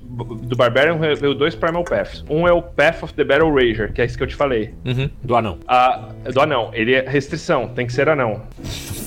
[0.44, 2.24] Do Barbarian veio dois Primal Paths.
[2.28, 4.74] Um é o Path of the Battle Rager, que é esse que eu te falei.
[4.84, 5.58] Uhum, do anão.
[5.66, 8.42] A, do anão, ele é restrição, tem que ser anão.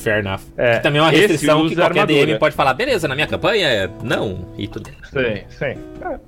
[0.03, 0.41] Fair enough.
[0.57, 2.25] É, que também é uma restrição que qualquer armadura.
[2.25, 4.89] DM pode falar, beleza, na minha campanha é não, e tudo.
[5.03, 5.75] Sim, sim.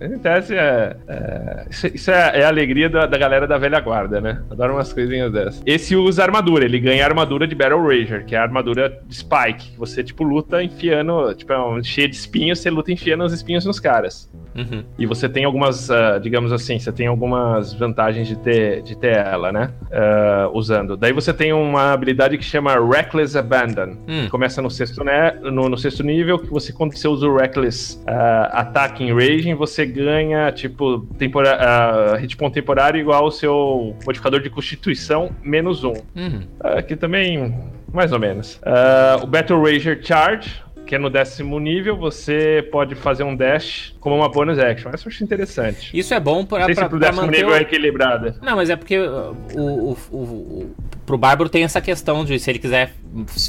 [0.01, 0.95] É, em tese é.
[1.07, 4.41] é- isso isso é, é a alegria da, da galera da velha guarda, né?
[4.49, 5.61] Adoro umas coisinhas dessas.
[5.65, 9.71] Esse usa armadura, ele ganha armadura de Battle Rager, que é a armadura de Spike,
[9.71, 13.33] que você, tipo, luta enfiando, tipo, é um, cheia de espinhos, você luta enfiando os
[13.33, 14.29] espinhos nos caras.
[14.55, 14.83] Uhum.
[14.97, 19.15] E você tem algumas, ah, digamos assim, você tem algumas vantagens de ter, de ter
[19.17, 19.71] ela, né?
[19.91, 20.97] Ah, usando.
[20.97, 23.97] Daí você tem uma habilidade que chama Reckless Abandon.
[24.07, 24.23] Hum.
[24.23, 27.35] que Começa no sexto, né, no, no sexto nível, que você, quando você usa o
[27.35, 33.31] Reckless ah, Attack em Raging, você ganha, tipo, tempora, ah, hit point temporário igual ao
[33.31, 35.93] seu modificador de Constituição, menos um.
[36.15, 36.41] Uhum.
[36.59, 37.55] Aqui também,
[37.93, 38.59] mais ou menos.
[38.63, 43.93] Ah, o Battle Rager Charge, que é no décimo nível, você pode fazer um dash
[43.99, 44.89] como uma bonus action.
[44.91, 45.95] Essa eu acho interessante.
[45.95, 47.61] Isso é bom sei se pro décimo manter nível é o...
[47.61, 48.35] equilibrada.
[48.41, 50.75] Não, mas é porque uh, o, o, o, o-
[51.05, 52.95] pro Bárbaro tem essa questão de se ele quiser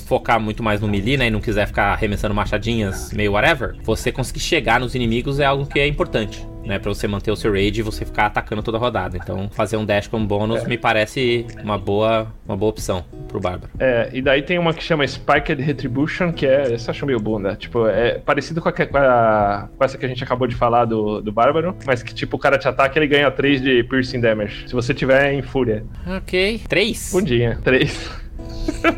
[0.07, 4.13] focar muito mais no melee, né, e não quiser ficar arremessando machadinhas meio whatever, você
[4.13, 6.47] conseguir chegar nos inimigos é algo que é importante.
[6.65, 9.17] Né, pra você manter o seu raid e você ficar atacando toda a rodada.
[9.17, 13.73] Então, fazer um dash como bônus me parece uma boa, uma boa opção pro Bárbaro.
[13.79, 16.73] É, e daí tem uma que chama Spiked Retribution, que é.
[16.75, 17.57] Essa eu acho meio bunda.
[17.57, 20.85] Tipo, é parecido com, a, com, a- com essa que a gente acabou de falar
[20.85, 23.83] do, do Bárbaro, mas que, tipo, o cara te ataca e ele ganha 3 de
[23.85, 24.69] piercing damage.
[24.69, 25.85] Se você tiver em fúria.
[26.07, 26.61] Ok.
[26.69, 27.11] Três?
[27.13, 27.59] Bundinha.
[27.65, 28.11] 3.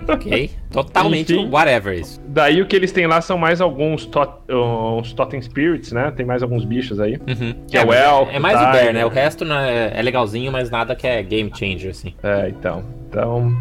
[0.09, 0.51] Ok?
[0.71, 1.49] Totalmente Enfim.
[1.51, 2.21] whatever isso.
[2.29, 6.11] Daí o que eles têm lá são mais alguns tot, uns Totem Spirits, né?
[6.17, 7.15] Tem mais alguns bichos aí.
[7.29, 7.55] Uhum.
[7.69, 8.73] Que é o Elf, É mais o.
[8.73, 9.05] Bear, né?
[9.05, 12.15] O resto é, é legalzinho, mas nada que é game changer, assim.
[12.23, 12.85] É, então.
[13.09, 13.55] Então,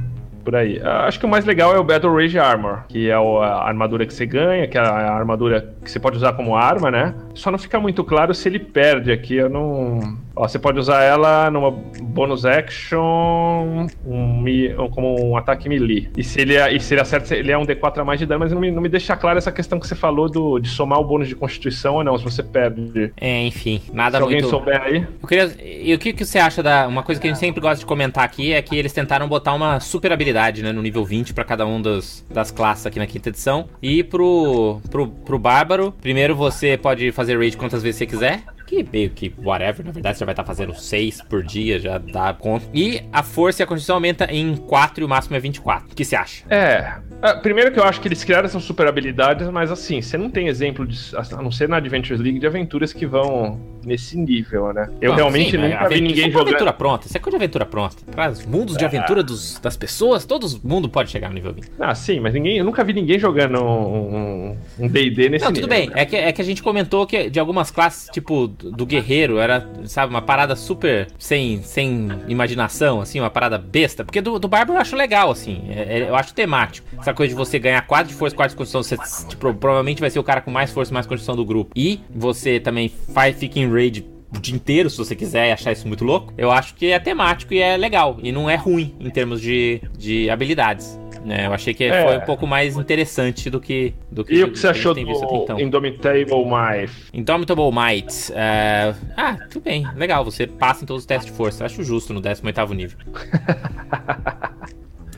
[0.43, 0.79] por aí.
[0.83, 4.05] Ah, Acho que o mais legal é o Battle Rage Armor, que é a armadura
[4.05, 7.13] que você ganha, que é a armadura que você pode usar como arma, né?
[7.33, 9.35] Só não fica muito claro se ele perde aqui.
[9.35, 10.17] Eu não.
[10.35, 16.09] Ó, você pode usar ela numa bonus action um, mi- como um ataque melee.
[16.15, 18.39] E se ele, e se ele acerta, ele é um D4 a mais de dano,
[18.39, 20.99] mas não me, não me deixa claro essa questão que você falou do, de somar
[20.99, 23.11] o bônus de constituição ou não, se você perde.
[23.19, 24.49] É, enfim, nada se alguém muito...
[24.49, 25.05] souber aí.
[25.21, 25.51] Eu queria...
[25.63, 26.87] E o que, que você acha da...
[26.87, 29.53] Uma coisa que a gente sempre gosta de comentar aqui é que eles tentaram botar
[29.53, 30.71] uma super habilidade, né?
[30.71, 33.67] No nível 20 pra cada um dos, das classes aqui na quinta edição.
[33.81, 38.43] E pro, pro, pro Bárbaro, primeiro você pode fazer raid quantas vezes você quiser.
[38.71, 41.97] Que meio que whatever, na verdade você já vai estar fazendo 6 por dia, já
[41.97, 42.65] dá conta.
[42.73, 45.91] E a força e a constituição aumenta em 4 e o máximo é 24.
[45.91, 46.45] O que você acha?
[46.49, 46.93] É.
[47.21, 50.29] Ah, Primeiro que eu acho que eles criaram essas super habilidades, mas assim, você não
[50.29, 50.97] tem exemplo de.
[51.15, 54.89] A não ser na Adventures League de aventuras que vão nesse nível, né?
[55.01, 56.73] Eu Não, realmente sim, nunca vi ninguém é uma aventura jogando.
[56.77, 57.97] pronta, isso é coisa de aventura pronta.
[58.31, 61.71] Os mundos de aventura dos, das pessoas, todo mundo pode chegar no nível 20.
[61.79, 65.51] Ah, sim, mas ninguém, eu nunca vi ninguém jogando um um- um D&D nesse Não,
[65.51, 65.67] nível.
[65.67, 65.89] tudo bem.
[65.93, 69.67] É que, é que a gente comentou que de algumas classes, tipo, do guerreiro, era,
[69.85, 74.03] sabe, uma parada super sem, sem imaginação, assim, uma parada besta.
[74.03, 75.63] Porque do, do bárbaro eu acho legal, assim.
[75.69, 76.87] é- é- eu acho temático.
[76.99, 80.09] Essa coisa de você ganhar 4 de força, 4 de constituição, você tipo, provavelmente vai
[80.09, 81.71] ser o cara com mais força e mais constituição do grupo.
[81.75, 85.71] E você também faz, fica em raid o dia inteiro, se você quiser e achar
[85.71, 86.33] isso muito louco.
[86.37, 88.17] Eu acho que é temático e é legal.
[88.23, 90.99] E não é ruim em termos de, de habilidades.
[91.23, 92.03] Né, eu achei que É.
[92.03, 94.79] foi um pouco mais interessante do que do que E o que você a gente
[94.79, 95.59] achou visto do então.
[95.59, 96.91] Indomitable Might?
[97.13, 98.31] Indomitable Might.
[98.33, 99.85] é, Ah, tudo bem.
[99.95, 101.63] Legal, você passa em todos os testes de força.
[101.63, 102.97] Acho justo no 18º nível.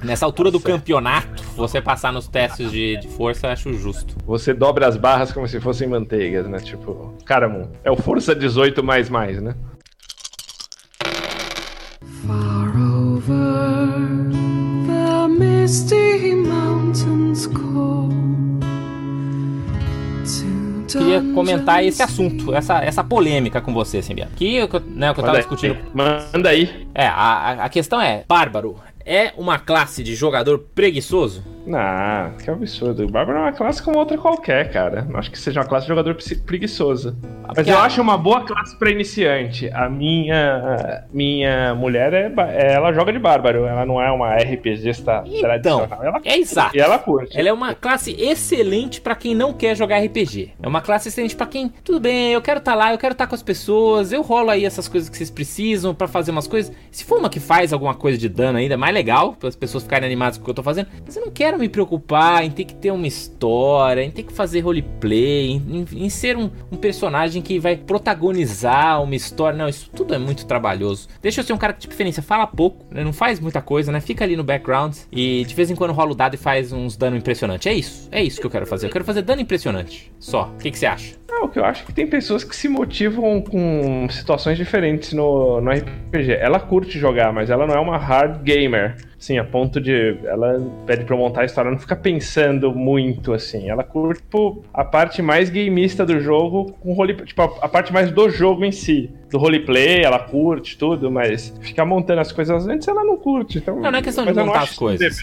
[0.03, 4.15] Nessa altura do campeonato, você passar nos testes de, de força, acho justo.
[4.25, 6.59] Você dobra as barras como se fossem manteigas, né?
[6.59, 9.55] Tipo, caramba, é o Força 18 mais mais, né?
[12.27, 13.87] Far over
[14.87, 18.13] the misty mountains cold.
[20.91, 24.29] Queria comentar esse assunto, essa, essa polêmica com você, Simbiano.
[24.35, 25.73] Que né, o que eu tava Manda discutindo.
[25.73, 25.81] aí.
[26.31, 26.87] Manda aí.
[26.93, 31.43] É, a, a- a questão é: Bárbaro é uma classe de jogador preguiçoso?
[31.65, 33.05] Não, que absurdo.
[33.05, 35.03] O Bárbaro é uma classe como outra qualquer, cara.
[35.03, 37.15] Não acho que seja uma classe de jogador preguiçoso.
[37.55, 39.69] Mas eu acho uma boa classe pra iniciante.
[39.73, 43.65] A minha minha mulher é ela joga de Bárbaro.
[43.65, 46.03] Ela não é uma RPGista Então, tradicional.
[46.03, 46.75] Ela, é exato.
[46.75, 47.37] E ela curte.
[47.37, 50.53] Ela é uma classe excelente pra quem não quer jogar RPG.
[50.61, 53.27] É uma classe excelente pra quem, tudo bem, eu quero estar lá, eu quero estar
[53.27, 56.73] com as pessoas, eu rolo aí essas coisas que vocês precisam pra fazer umas coisas.
[56.91, 59.55] Se for uma que faz alguma coisa de dano ainda, é mais legal, para as
[59.55, 60.87] pessoas ficarem animadas com o que eu tô fazendo.
[61.05, 64.33] Mas eu não quero me preocupar em ter que ter uma história, em ter que
[64.33, 69.57] fazer roleplay, em, em- em ser um, um personagem que vai protagonizar uma história.
[69.57, 71.07] Não, isso tudo é muito trabalhoso.
[71.21, 73.03] Deixa eu ser um cara que te diferencia, fala pouco, né?
[73.03, 73.99] não faz muita coisa, né?
[73.99, 76.95] Fica ali no background e de vez em quando rola o dado e faz uns
[76.97, 77.67] dano impressionante.
[77.69, 78.87] É isso, é isso que eu quero fazer.
[78.87, 80.11] Eu quero fazer dano impressionante.
[80.19, 80.51] Só.
[80.55, 81.15] O que, você acha?
[81.29, 85.59] Não, o que eu acho que tem pessoas que se motivam com situações diferentes no,
[85.61, 86.33] no RPG.
[86.39, 88.95] Ela curte jogar, mas ela não é uma hard gamer.
[89.23, 90.17] Sim, a ponto de.
[90.25, 93.69] Ela pede pra eu montar a história, ela não fica pensando muito assim.
[93.69, 97.93] Ela curte tipo, a parte mais gameista do jogo, com role, tipo, a, a parte
[97.93, 99.09] mais do jogo em si.
[99.31, 103.59] Do roleplay, ela curte tudo, mas ficar montando as coisas antes ela não curte.
[103.59, 105.21] Então, Não, não é questão de montar as coisas.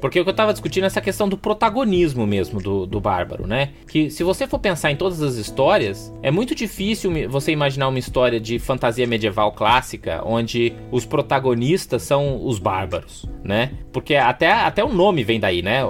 [0.00, 3.46] Porque o que eu tava discutindo é essa questão do protagonismo mesmo do, do Bárbaro,
[3.46, 3.70] né?
[3.88, 7.98] Que se você for pensar em todas as histórias, é muito difícil você imaginar uma
[7.98, 13.72] história de fantasia medieval clássica onde os protagonistas são os bárbaros, né?
[13.92, 15.82] Porque até, até o nome vem daí, né?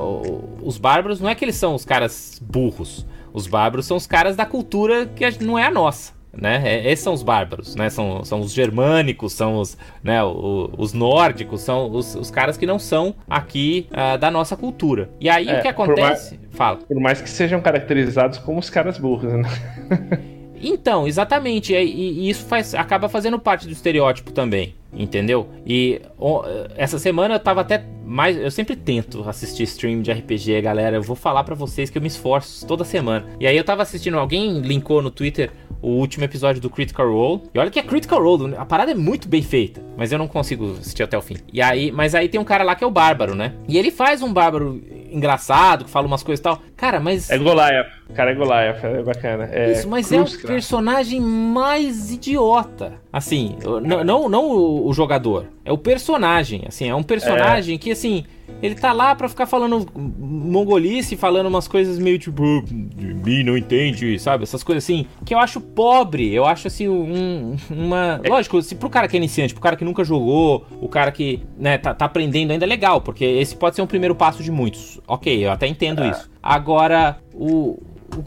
[0.63, 3.07] Os bárbaros não é que eles são os caras burros.
[3.33, 6.18] Os bárbaros são os caras da cultura que não é a nossa.
[6.33, 6.63] Né?
[6.65, 7.89] É- Esses são os bárbaros, né?
[7.91, 12.79] São, são os germânicos, são os, né, os nórdicos, são os, os caras que não
[12.79, 15.11] são aqui ah, da nossa cultura.
[15.21, 16.39] E aí É, o que por acontece?
[16.51, 16.77] Fala.
[16.77, 19.43] Por mais que sejam caracterizados como os caras burros, né?
[20.61, 21.73] Então, exatamente.
[21.73, 24.75] E, e- e isso faz, acaba fazendo parte do estereótipo também.
[24.93, 25.49] Entendeu?
[25.67, 26.01] E
[26.77, 28.37] essa semana eu tava até mais.
[28.39, 30.97] Eu sempre tento assistir stream de RPG, galera.
[30.97, 33.27] Eu vou falar pra vocês que eu me esforço toda semana.
[33.39, 37.43] E aí eu tava assistindo, alguém linkou no Twitter o último episódio do Critical Role.
[37.55, 39.81] E olha que é Critical Role, a parada é muito bem feita.
[39.97, 41.37] Mas eu não consigo assistir até o fim.
[41.53, 43.55] E aí, mas aí tem um cara lá que é o Bárbaro, né?
[43.69, 46.61] E ele faz um Bárbaro engraçado, que fala umas coisas e tal.
[46.77, 47.31] Cara, mas.
[47.31, 47.87] É Goliath.
[48.15, 49.49] Cara é Goliath, é bacana.
[49.53, 50.49] É Isso, mas é o Kruskra.
[50.49, 52.95] personagem mais idiota.
[53.13, 53.57] Assim,
[54.05, 56.65] não, não o, o jogador, é o personagem.
[56.67, 58.25] Assim, é um personagem que, assim,
[58.63, 63.57] ele tá lá pra ficar falando mongolice, falando umas coisas meio tipo, de mim não
[63.57, 64.43] entende, sabe?
[64.43, 66.35] Essas coisas assim, que eu acho pobre.
[66.35, 68.21] Eu acho, assim, um, uma.
[68.29, 71.43] Lógico, se pro cara que é iniciante, pro cara que nunca jogou, o cara que,
[71.57, 74.51] né, tá, tá aprendendo ainda é legal, porque esse pode ser um primeiro passo de
[74.51, 75.01] muitos.
[75.07, 76.29] Ok, eu até entendo isso.
[76.43, 77.79] Agora, o.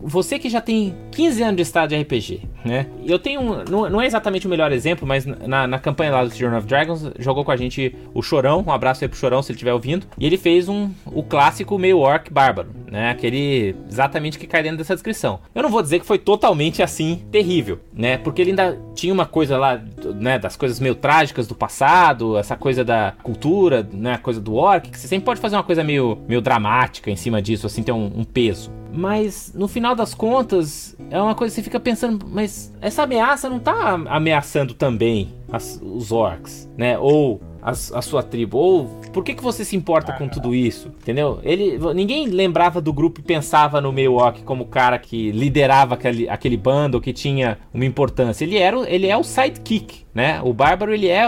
[0.02, 2.88] Você que já tem 15 anos de estado de RPG, né?
[3.06, 3.64] Eu tenho um.
[3.64, 6.68] Não, não é exatamente o melhor exemplo, mas na, na campanha lá do Journey of
[6.68, 8.64] Dragons, jogou com a gente o Chorão.
[8.66, 10.06] Um abraço aí pro Chorão se ele estiver ouvindo.
[10.18, 13.10] E ele fez um, o clássico meio orc bárbaro, né?
[13.10, 15.39] Aquele exatamente que cai dentro dessa descrição.
[15.56, 18.18] Eu não vou dizer que foi totalmente assim terrível, né?
[18.18, 19.82] Porque ele ainda tinha uma coisa lá,
[20.16, 20.38] né?
[20.38, 24.14] Das coisas meio trágicas do passado, essa coisa da cultura, né?
[24.16, 27.16] A coisa do orc, que você sempre pode fazer uma coisa meio, meio dramática em
[27.16, 28.70] cima disso, assim, ter um, um peso.
[28.94, 33.50] Mas no final das contas, é uma coisa que você fica pensando, mas essa ameaça
[33.50, 36.98] não tá ameaçando também as- os orcs, né?
[37.00, 40.88] Ou as- a sua tribo, ou por que, que você se importa com tudo isso?
[41.01, 41.39] Entendeu?
[41.43, 46.28] Ele, ninguém lembrava do grupo e pensava no orc como o cara que liderava aquele,
[46.28, 48.43] aquele bando, que tinha uma importância.
[48.43, 50.41] Ele era, ele é o sidekick, né?
[50.43, 51.24] O bárbaro ele é,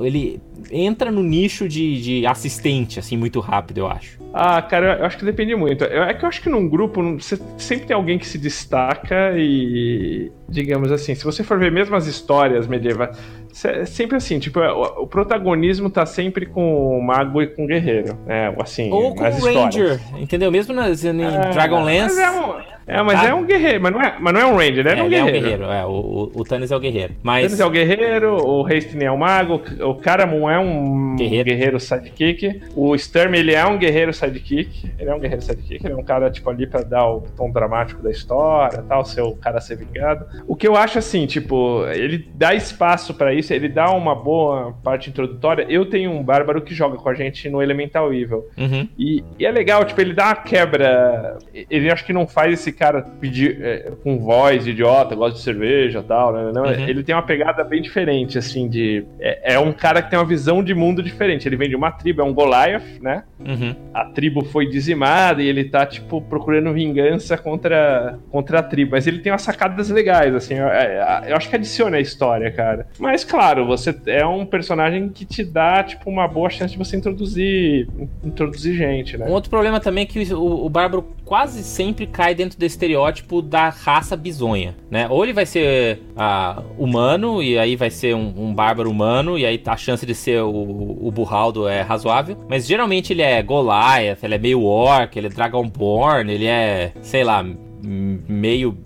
[0.00, 0.40] ele
[0.70, 4.18] entra no nicho de, de assistente assim muito rápido, eu acho.
[4.32, 5.84] Ah, cara, eu acho que depende muito.
[5.84, 10.30] É que eu acho que num grupo você sempre tem alguém que se destaca e,
[10.48, 13.16] digamos assim, se você for ver mesmo as histórias medievais,
[13.64, 17.66] é sempre assim, tipo, o, o protagonismo tá sempre com o mago e com o
[17.66, 18.54] guerreiro, né?
[18.60, 20.00] Assim, Ou com o Ranger, histórias.
[20.18, 20.50] entendeu?
[20.50, 22.16] Mesmo nas, em É, Dragonlance.
[22.16, 23.28] Mas é um, é, mas Tá.
[23.28, 24.94] é um guerreiro, mas não é, mas não é um Ranger, né?
[24.94, 25.44] É, É, um ele é um guerreiro.
[25.46, 27.14] guerreiro, é, o, o, Thanos é o guerreiro.
[27.22, 27.44] Mas.
[27.44, 31.44] Thanos é o guerreiro, o Hastings é o mago, o Caramon é um Guerreiro.
[31.50, 31.80] guerreiro.
[31.80, 35.96] sidekick, o Sturm ele é um guerreiro sidekick, ele é um guerreiro sidekick, ele é
[35.96, 39.60] um cara tipo ali pra dar o tom dramático da história, tal, ser o cara
[39.60, 40.26] ser vingado.
[40.46, 44.74] O que eu acho assim, tipo, ele dá espaço pra isso, ele dá uma boa
[44.82, 45.66] parte introdutória.
[45.68, 48.46] Eu tenho um bárbaro que joga com a gente no Elemental Evil.
[48.56, 48.88] Uhum.
[48.98, 51.38] E, e é legal, tipo, ele dá uma quebra.
[51.70, 55.42] Ele acho que não faz esse cara pedir é, com voz de idiota, gosta de
[55.42, 56.52] cerveja e tal, né?
[56.54, 56.88] Não, Uhum.
[56.88, 59.04] Ele tem uma pegada bem diferente, assim, de.
[59.18, 61.48] É, é um cara que tem uma visão de mundo diferente.
[61.48, 63.24] Ele vem de uma tribo, é um Goliath, né?
[63.38, 63.74] Uhum.
[63.92, 68.92] A tribo foi dizimada e ele tá, tipo, procurando vingança contra, contra a tribo.
[68.92, 70.54] Mas ele tem umas sacadas legais, assim.
[70.54, 72.86] Eu, é, eu acho que adiciona a história, cara.
[72.98, 76.96] Mas, claro, você é um personagem que te dá, tipo, uma boa chance de você
[76.96, 77.88] introduzir,
[78.24, 79.26] introduzir gente, né?
[79.26, 83.42] Um outro problema também é que o, o Bárbaro quase sempre cai dentro do estereótipo
[83.42, 85.08] da raça bizonha, né?
[85.08, 89.44] Ou ele vai ser ah, humano, e aí vai ser um, um bárbaro humano, e
[89.44, 92.36] aí a chance de ser o, o Burraldo é razoável.
[92.48, 97.24] Mas geralmente ele é Goliath, ele é meio orc, ele é Dragonborn, ele é, sei
[97.24, 97.44] lá,
[97.82, 98.76] meio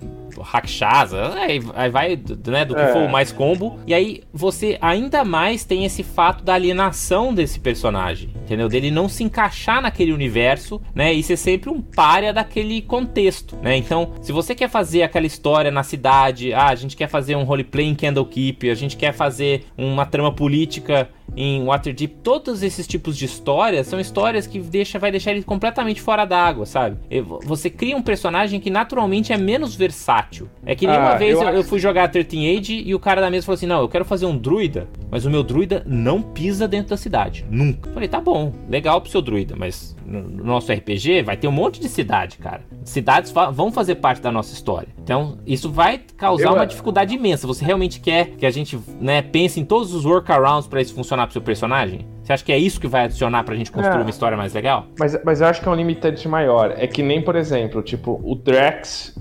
[0.41, 2.93] Rakshasa, aí, aí vai né, do que É.
[2.93, 3.78] for mais combo.
[3.87, 8.68] E aí você ainda mais tem esse fato da alienação desse personagem, entendeu?
[8.68, 11.12] Dele não se encaixar naquele universo, né?
[11.12, 13.76] E ser sempre um párea daquele contexto, né?
[13.76, 17.45] Então, se você quer fazer aquela história na cidade, ah, a gente quer fazer um
[17.45, 23.16] roleplay em Candlekeep, a gente quer fazer uma trama política em Waterdeep, todos esses tipos
[23.16, 26.97] de histórias são histórias que deixa, vai deixar ele completamente fora d'água, sabe?
[27.11, 30.49] E vo- Você cria um personagem que naturalmente é menos versátil.
[30.66, 32.99] É que nem uma Ah, vez eu eu, eu fui jogar 13 Age e o
[33.01, 35.83] cara da mesa falou assim: Não, eu quero fazer um druida, mas o meu druida
[35.87, 37.45] não pisa dentro da cidade.
[37.51, 37.91] Nunca.
[37.93, 41.53] Falei, tá bom, legal pro seu druida, mas no no nosso RPG vai ter um
[41.53, 42.62] monte de cidade, cara.
[42.85, 44.89] Cidades fa- vão fazer parte da nossa história.
[45.03, 47.47] Então, isso vai causar Eu- uma dificuldade imensa.
[47.47, 51.22] Você realmente quer que a gente né, pense em todos os workarounds pra isso funcionar
[51.27, 52.07] pro seu personagem?
[52.23, 54.01] Você acha que é isso que vai adicionar pra gente construir É.
[54.03, 54.87] uma história mais legal?
[54.99, 56.73] Mas, mas eu acho que é um limitante maior.
[56.77, 59.14] É que nem, por exemplo, tipo, o Drax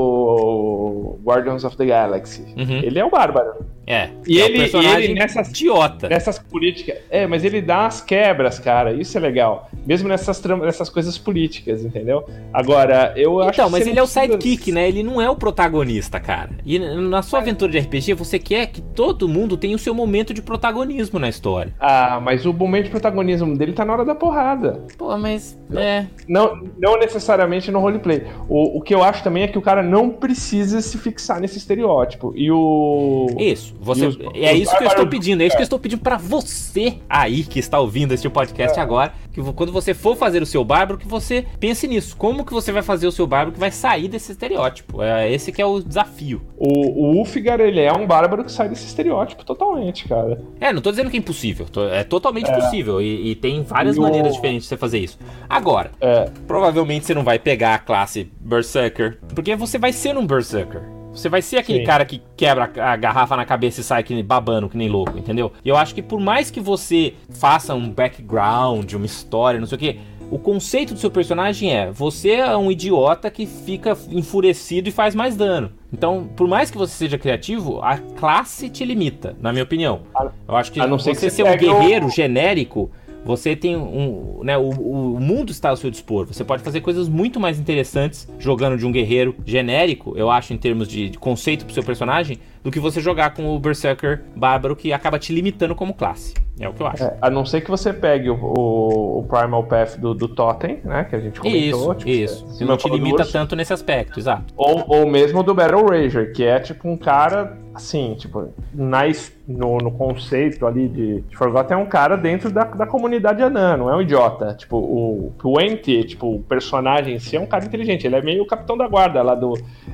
[0.00, 2.42] no Guardians of the Galaxy.
[2.56, 2.80] Uhum.
[2.82, 3.64] Ele é o bárbaro.
[3.88, 4.08] É.
[4.26, 6.08] E é um ele- e personagem ele nessas- idiota.
[6.08, 6.96] Nessas políticas.
[7.08, 8.92] É, mas ele dá umas quebras, cara.
[8.92, 9.70] Isso é legal.
[9.86, 12.24] Mesmo nessas, nessas coisas políticas, entendeu?
[12.52, 14.88] Agora, eu acho Então, mas ele é o precisa- sidekick, né?
[14.88, 16.50] Ele não é o protagonista, cara.
[16.64, 20.34] E na sua aventura de RPG, você quer que todo mundo tenha o seu momento
[20.34, 21.72] de protagonismo na história.
[21.78, 24.84] Ah, mas o momento de protagonismo dele tá na hora da porrada.
[24.98, 25.58] Pô, mas.
[25.74, 26.06] É.
[26.28, 28.24] Não, não necessariamente no roleplay.
[28.48, 31.56] O, o que eu acho também é que o cara não precisa se fixar nesse
[31.58, 32.32] estereótipo.
[32.36, 33.26] E o.
[33.38, 33.74] Isso.
[33.80, 35.78] Você, E os- é os isso que eu estou pedindo, é isso que eu estou
[35.78, 40.42] pedindo pra você aí que está ouvindo este podcast agora, que quando você for fazer
[40.42, 42.16] o seu bárbaro, que você pense nisso.
[42.16, 45.02] Como que você vai fazer o seu bárbaro que vai sair desse estereótipo?
[45.02, 46.42] É esse que é o desafio.
[46.56, 50.40] O, o Ulfgar, ele é um bárbaro que sai desse estereótipo totalmente, cara.
[50.60, 53.96] É, não tô dizendo que é impossível, tô- é totalmente possível e, e tem várias
[53.96, 55.18] E o- maneiras diferentes de você fazer isso.
[55.48, 60.26] Agora, É, provavelmente você não vai pegar a classe Berserker, porque você vai ser um
[60.26, 60.82] Berserker.
[61.12, 61.84] Você vai ser aquele Sim.
[61.86, 65.50] cara que quebra a garrafa na cabeça e sai que babando que nem louco, entendeu?
[65.64, 69.76] E eu acho que por mais que você faça um background, uma história, não sei
[69.76, 69.98] o que,
[70.30, 75.14] o conceito do seu personagem é: você é um idiota que fica enfurecido e faz
[75.14, 75.70] mais dano.
[75.92, 80.00] Então, por mais que você seja criativo, a classe te limita, na minha opinião.
[80.48, 82.90] Eu acho que a não ser você que ser você um pegue o- guerreiro genérico,
[83.24, 84.40] você tem um.
[84.42, 86.26] Né, o, o mundo está ao seu dispor.
[86.26, 90.56] Você pode fazer coisas muito mais interessantes jogando de um guerreiro genérico, eu acho, em
[90.58, 94.74] termos de, de conceito pro seu personagem, do que você jogar com o Berserker Bárbaro,
[94.74, 96.34] que acaba te limitando como classe.
[96.58, 97.04] É o que eu acho.
[97.04, 100.80] é, a não ser que você pegue o, o- o Primal Path do, do Totem,
[100.82, 101.04] né?
[101.04, 101.92] Que a gente comentou.
[101.92, 102.46] Isso, tipo, isso.
[102.48, 103.32] Você não te limita urso.
[103.32, 104.52] tanto nesse aspecto, exato.
[104.56, 109.36] Ou, ou mesmo do Battle Rager, que é tipo um cara, assim, tipo, na, es-
[109.46, 113.76] no, no conceito ali de, de Forgotten é um cara dentro da, da comunidade anã,
[113.76, 114.54] não é um idiota.
[114.54, 118.42] Tipo, o Twenty, tipo, o personagem em si é um cara inteligente, ele é meio
[118.42, 119.52] o capitão da guarda lá do.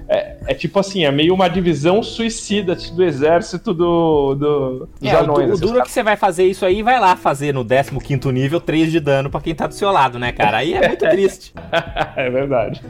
[0.09, 5.15] É, é tipo assim, é meio uma divisão suicida do exército do, do, dos É,
[5.15, 5.51] o, anões.
[5.51, 7.65] o os duro é que você vai fazer isso aí e vai lá fazer no
[8.01, 10.59] 15 nível 3 de dano pra quem tá do seu lado, né, cara?
[10.59, 11.53] Aí é muito triste.
[12.17, 12.81] é verdade.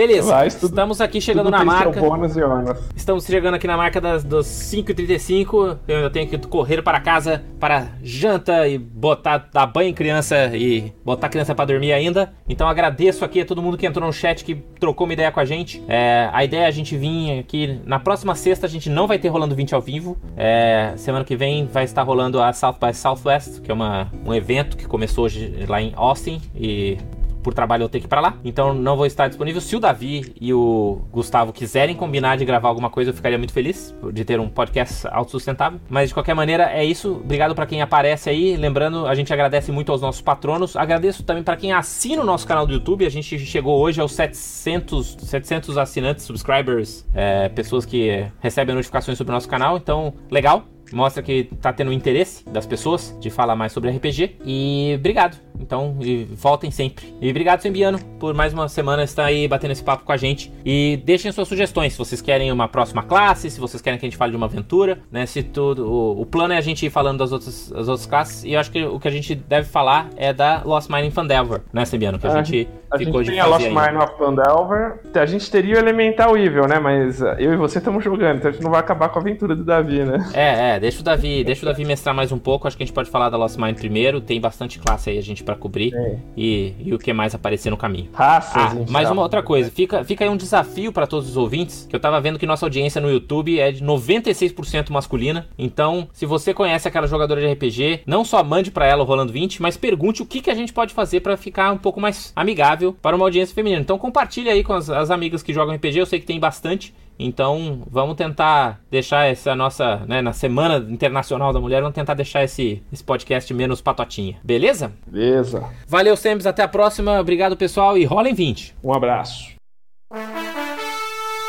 [0.00, 1.92] Beleza, Mas tudo- estamos aqui chegando Tudo na marca.
[1.92, 2.78] Seu bônus e ônus.
[2.96, 5.76] Estamos chegando aqui na marca das, dos 5h35.
[5.86, 10.56] Eu ainda tenho que correr para casa para janta e botar, dar banho em criança
[10.56, 12.32] e botar a criança para dormir ainda.
[12.48, 15.40] Então agradeço aqui a todo mundo que entrou no chat, que trocou uma ideia com
[15.40, 15.82] a gente.
[15.86, 17.78] É, a ideia é a gente vir aqui.
[17.84, 20.16] Na próxima sexta a gente não vai ter rolando 20 ao vivo.
[20.34, 24.32] É, semana que vem vai estar rolando a South by Southwest, que é uma, um
[24.32, 26.40] evento que começou hoje lá em Austin.
[26.56, 26.96] E
[27.42, 28.36] por trabalho eu tenho que ir pra lá.
[28.44, 29.60] Então não vou estar disponível.
[29.60, 33.52] Se o Davi e o Gustavo quiserem combinar de gravar alguma coisa, eu ficaria muito
[33.52, 35.80] feliz de ter um podcast autossustentável.
[35.88, 37.20] Mas de qualquer maneira, é isso.
[37.24, 38.56] Obrigado pra quem aparece aí.
[38.56, 40.76] Lembrando, a gente agradece muito aos nossos patronos.
[40.76, 43.06] Agradeço também pra quem assina o nosso canal do YouTube.
[43.06, 49.32] A gente chegou hoje aos 700, 700 assinantes, subscribers, é, pessoas que recebem notificações sobre
[49.32, 49.76] o nosso canal.
[49.76, 50.64] Então, legal.
[50.92, 54.36] Mostra que tá tendo interesse das pessoas de falar mais sobre RPG.
[54.44, 55.36] E obrigado.
[55.58, 57.14] Então, e voltem sempre.
[57.20, 60.50] E obrigado, Sembiano, por mais uma semana estar aí batendo esse papo com a gente.
[60.64, 61.92] E deixem suas sugestões.
[61.92, 64.46] Se vocês querem uma próxima classe, se vocês querem que a gente fale de uma
[64.46, 65.26] aventura, né?
[65.26, 65.86] Se tudo.
[65.86, 68.44] O, o plano é a gente ir falando das outras, das outras classes.
[68.44, 71.10] E eu acho que o que a gente deve falar é da Lost Mine in
[71.10, 72.18] Fandelver, né, Sembiano?
[72.18, 73.66] Que a Ah, gente A gente tem a Lost.
[73.66, 75.00] Mine of Pandelver.
[75.14, 76.78] A gente teria o Elemental Evil, né?
[76.78, 79.22] Mas uh, eu e você estamos jogando, então a gente não vai acabar com a
[79.22, 80.30] aventura do Davi, né?
[80.34, 82.66] É, é, deixa o Davi, deixa o Davi mestrar mais um pouco.
[82.66, 84.20] Acho que a gente pode falar da Lost Mine primeiro.
[84.20, 85.94] Tem bastante classe aí a gente pra cobrir.
[85.94, 86.16] É.
[86.36, 88.08] E, e o que mais aparecer no caminho.
[88.12, 89.12] Raças, Ah, mais geral.
[89.12, 92.20] uma outra coisa, fica, fica aí um desafio pra todos os ouvintes, que eu tava
[92.20, 95.46] vendo que nossa audiência no YouTube é de 96% masculina.
[95.58, 99.32] Então, se você conhece aquela jogadora de RPG, não só mande pra ela o Rolando
[99.32, 102.32] 20, mas pergunte o que, que a gente pode fazer pra ficar um pouco mais
[102.34, 103.80] amigável para uma audiência feminina.
[103.80, 106.94] Então, compartilha aí com as, as amigas que jogam RPG, eu sei que tem bastante.
[107.18, 112.42] Então, vamos tentar deixar essa nossa, né, na Semana Internacional da Mulher, vamos tentar deixar
[112.44, 114.38] esse, esse podcast menos patotinha.
[114.42, 114.92] Beleza?
[115.06, 115.64] Beleza.
[115.86, 117.20] Valeu, Sembs, até a próxima.
[117.20, 118.74] Obrigado, pessoal, e rolem 20.
[118.82, 119.50] Um abraço.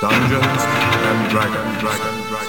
[0.02, 1.80] Dungeons and Dragons.
[1.80, 2.41] Dragon, Dragon, Dragon.